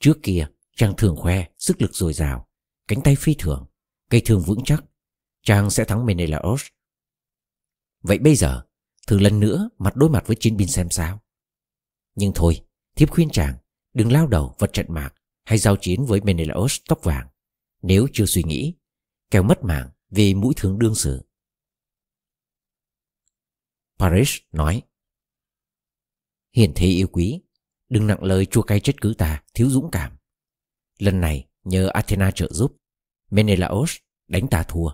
Trước 0.00 0.18
kia, 0.22 0.46
chàng 0.76 0.94
thường 0.96 1.16
khoe 1.16 1.46
sức 1.58 1.82
lực 1.82 1.94
dồi 1.94 2.12
dào, 2.12 2.48
cánh 2.88 3.00
tay 3.04 3.16
phi 3.18 3.34
thường, 3.38 3.66
cây 4.10 4.22
thương 4.24 4.42
vững 4.42 4.64
chắc, 4.64 4.84
chàng 5.42 5.70
sẽ 5.70 5.84
thắng 5.84 6.06
Menelaos. 6.06 6.66
Vậy 8.02 8.18
bây 8.18 8.34
giờ, 8.34 8.67
thử 9.08 9.18
lần 9.18 9.40
nữa 9.40 9.68
mặt 9.78 9.96
đối 9.96 10.10
mặt 10.10 10.26
với 10.26 10.36
chiến 10.40 10.56
binh 10.56 10.68
xem 10.68 10.90
sao. 10.90 11.22
Nhưng 12.14 12.32
thôi, 12.34 12.60
thiếp 12.96 13.10
khuyên 13.10 13.30
chàng 13.30 13.56
đừng 13.94 14.12
lao 14.12 14.26
đầu 14.26 14.54
vào 14.58 14.68
trận 14.72 14.86
mạc 14.88 15.14
hay 15.44 15.58
giao 15.58 15.76
chiến 15.76 16.04
với 16.04 16.20
Menelaos 16.20 16.80
tóc 16.88 17.04
vàng 17.04 17.28
nếu 17.82 18.06
chưa 18.12 18.26
suy 18.26 18.42
nghĩ, 18.42 18.74
kẻo 19.30 19.42
mất 19.42 19.64
mạng 19.64 19.90
vì 20.10 20.34
mũi 20.34 20.54
thương 20.56 20.78
đương 20.78 20.94
sự. 20.94 21.22
Paris 23.98 24.36
nói 24.52 24.82
Hiền 26.52 26.72
thế 26.74 26.86
yêu 26.86 27.08
quý, 27.12 27.40
đừng 27.88 28.06
nặng 28.06 28.22
lời 28.22 28.46
chua 28.46 28.62
cay 28.62 28.80
trách 28.80 28.96
cứ 29.00 29.14
ta 29.18 29.42
thiếu 29.54 29.70
dũng 29.70 29.90
cảm. 29.90 30.16
Lần 30.98 31.20
này 31.20 31.48
nhờ 31.64 31.88
Athena 31.88 32.30
trợ 32.30 32.48
giúp, 32.52 32.76
Menelaos 33.30 33.96
đánh 34.28 34.48
ta 34.48 34.62
thua. 34.62 34.90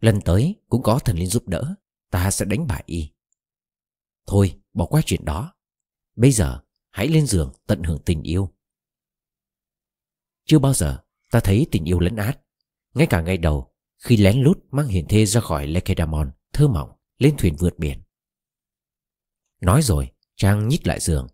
Lần 0.00 0.20
tới 0.24 0.56
cũng 0.68 0.82
có 0.82 0.98
thần 0.98 1.16
linh 1.16 1.26
giúp 1.26 1.48
đỡ, 1.48 1.74
ta 2.12 2.30
sẽ 2.30 2.44
đánh 2.44 2.66
bại 2.66 2.82
y. 2.86 3.12
Thôi, 4.26 4.60
bỏ 4.72 4.86
qua 4.86 5.02
chuyện 5.06 5.24
đó. 5.24 5.54
Bây 6.16 6.32
giờ, 6.32 6.60
hãy 6.90 7.08
lên 7.08 7.26
giường 7.26 7.52
tận 7.66 7.82
hưởng 7.82 8.02
tình 8.04 8.22
yêu. 8.22 8.54
Chưa 10.44 10.58
bao 10.58 10.74
giờ 10.74 11.02
ta 11.30 11.40
thấy 11.40 11.66
tình 11.70 11.84
yêu 11.84 12.00
lấn 12.00 12.16
át. 12.16 12.40
Ngay 12.94 13.06
cả 13.06 13.20
ngày 13.20 13.36
đầu, 13.36 13.74
khi 13.98 14.16
lén 14.16 14.42
lút 14.42 14.58
mang 14.70 14.86
hiền 14.86 15.06
thê 15.08 15.26
ra 15.26 15.40
khỏi 15.40 15.66
Lekedamon, 15.66 16.30
thơ 16.52 16.68
mỏng 16.68 16.92
lên 17.18 17.36
thuyền 17.38 17.56
vượt 17.58 17.78
biển. 17.78 18.02
Nói 19.60 19.82
rồi, 19.82 20.12
Trang 20.36 20.68
nhích 20.68 20.86
lại 20.86 21.00
giường. 21.00 21.26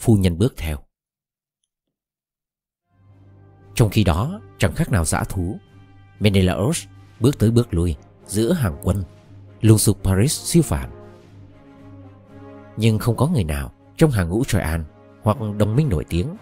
Phu 0.00 0.16
nhân 0.16 0.38
bước 0.38 0.54
theo. 0.56 0.78
Trong 3.74 3.90
khi 3.90 4.04
đó, 4.04 4.40
chẳng 4.58 4.74
khác 4.74 4.90
nào 4.90 5.04
dã 5.04 5.24
thú. 5.24 5.58
Menelaos 6.18 6.86
bước 7.20 7.38
tới 7.38 7.50
bước 7.50 7.74
lui 7.74 7.96
giữa 8.26 8.52
hàng 8.52 8.80
quân 8.82 9.04
lùng 9.60 9.78
sục 9.78 10.04
Paris 10.04 10.40
siêu 10.40 10.62
phản. 10.62 10.90
Nhưng 12.76 12.98
không 12.98 13.16
có 13.16 13.26
người 13.26 13.44
nào 13.44 13.72
trong 13.96 14.10
hàng 14.10 14.28
ngũ 14.28 14.44
Troyan 14.44 14.84
hoặc 15.22 15.36
đồng 15.58 15.76
minh 15.76 15.88
nổi 15.88 16.04
tiếng 16.04 16.36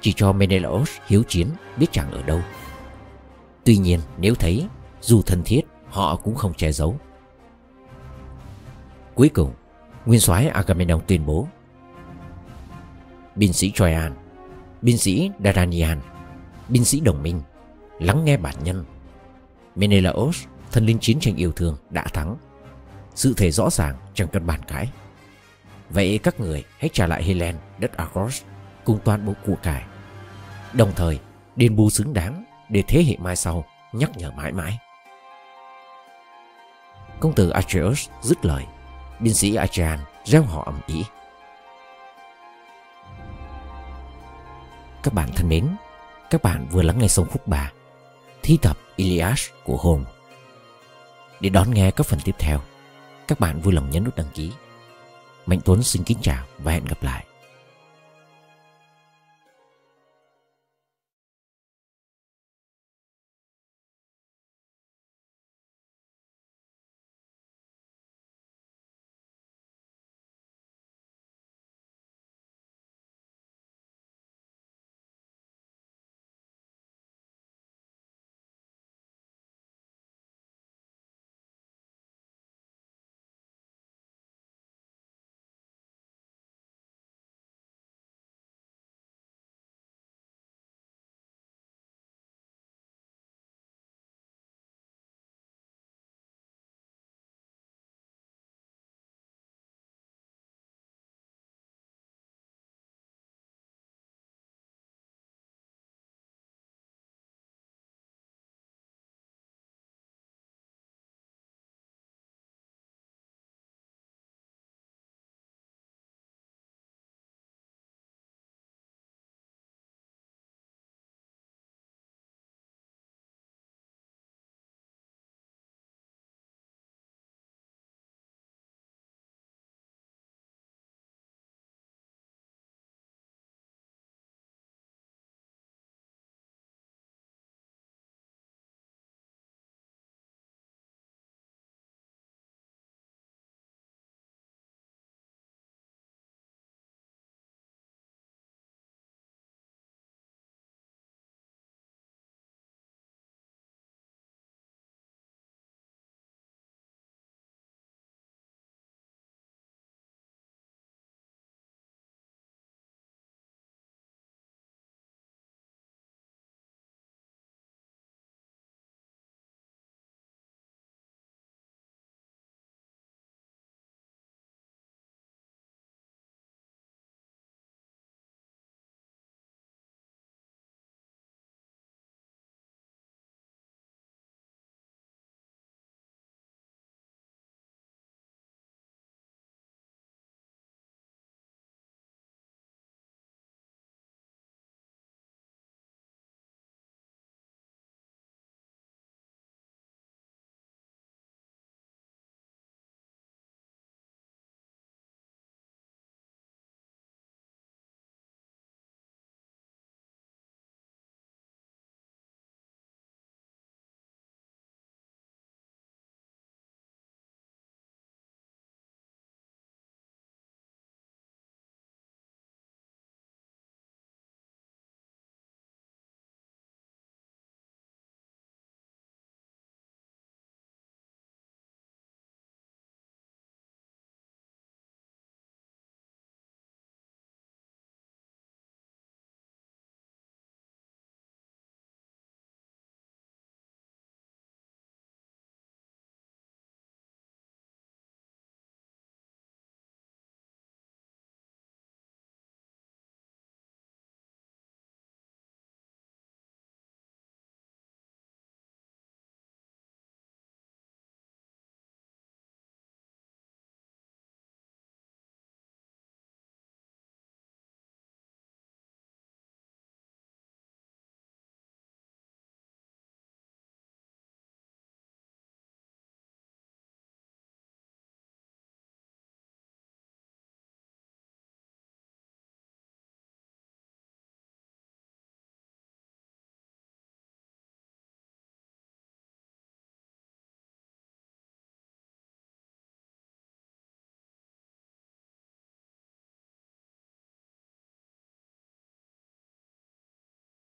chỉ 0.00 0.12
cho 0.12 0.32
Menelaos 0.32 0.90
hiếu 1.06 1.22
chiến 1.28 1.48
biết 1.76 1.86
chẳng 1.92 2.10
ở 2.10 2.22
đâu. 2.22 2.40
Tuy 3.64 3.76
nhiên 3.76 4.00
nếu 4.18 4.34
thấy 4.34 4.66
dù 5.00 5.22
thân 5.22 5.42
thiết 5.44 5.60
họ 5.88 6.16
cũng 6.16 6.34
không 6.34 6.54
che 6.54 6.72
giấu. 6.72 6.96
Cuối 9.14 9.28
cùng, 9.28 9.52
nguyên 10.06 10.20
soái 10.20 10.48
Agamemnon 10.48 11.00
tuyên 11.06 11.26
bố 11.26 11.48
binh 13.36 13.52
sĩ 13.52 13.72
Troyan, 13.74 14.12
binh 14.82 14.98
sĩ 14.98 15.30
Daranian, 15.44 16.00
binh 16.68 16.84
sĩ 16.84 17.00
đồng 17.00 17.22
minh 17.22 17.40
lắng 17.98 18.24
nghe 18.24 18.36
bản 18.36 18.54
nhân. 18.64 18.84
Menelaos, 19.76 20.44
thần 20.72 20.86
linh 20.86 20.98
chiến 20.98 21.20
tranh 21.20 21.36
yêu 21.36 21.52
thương, 21.52 21.76
đã 21.90 22.06
thắng. 22.12 22.36
Sự 23.14 23.34
thể 23.36 23.50
rõ 23.50 23.70
ràng 23.70 23.96
chẳng 24.14 24.28
cần 24.28 24.46
bàn 24.46 24.60
cãi. 24.68 24.88
Vậy 25.90 26.20
các 26.22 26.40
người 26.40 26.64
hãy 26.78 26.90
trả 26.92 27.06
lại 27.06 27.22
Helen, 27.22 27.56
đất 27.78 27.96
Argos 27.96 28.42
cùng 28.84 28.98
toàn 29.04 29.26
bộ 29.26 29.32
của 29.46 29.56
cải. 29.62 29.82
Đồng 30.72 30.92
thời, 30.96 31.18
đền 31.56 31.76
bù 31.76 31.90
xứng 31.90 32.14
đáng 32.14 32.44
để 32.68 32.82
thế 32.88 33.04
hệ 33.04 33.16
mai 33.18 33.36
sau 33.36 33.64
nhắc 33.92 34.10
nhở 34.16 34.30
mãi 34.30 34.52
mãi. 34.52 34.78
Công 37.20 37.34
tử 37.34 37.50
Atreus 37.50 38.08
dứt 38.22 38.44
lời, 38.44 38.64
binh 39.20 39.34
sĩ 39.34 39.54
Achean 39.54 39.98
reo 40.24 40.42
họ 40.42 40.62
ầm 40.64 40.80
ĩ. 40.86 41.04
Các 45.02 45.14
bạn 45.14 45.28
thân 45.36 45.48
mến, 45.48 45.68
các 46.30 46.42
bạn 46.42 46.66
vừa 46.70 46.82
lắng 46.82 46.98
nghe 46.98 47.08
xong 47.08 47.26
khúc 47.30 47.46
3 47.46 47.72
Thi 48.42 48.58
tập 48.62 48.76
Ilias 48.96 49.48
của 49.64 49.76
Hồn 49.76 50.04
Để 51.40 51.48
đón 51.48 51.74
nghe 51.74 51.90
các 51.90 52.06
phần 52.06 52.20
tiếp 52.24 52.34
theo, 52.38 52.60
các 53.28 53.40
bạn 53.40 53.60
vui 53.60 53.74
lòng 53.74 53.90
nhấn 53.90 54.04
nút 54.04 54.16
đăng 54.16 54.26
ký. 54.34 54.52
Mạnh 55.46 55.60
Tuấn 55.64 55.82
xin 55.82 56.04
kính 56.04 56.18
chào 56.22 56.46
và 56.58 56.72
hẹn 56.72 56.84
gặp 56.84 57.02
lại. 57.02 57.26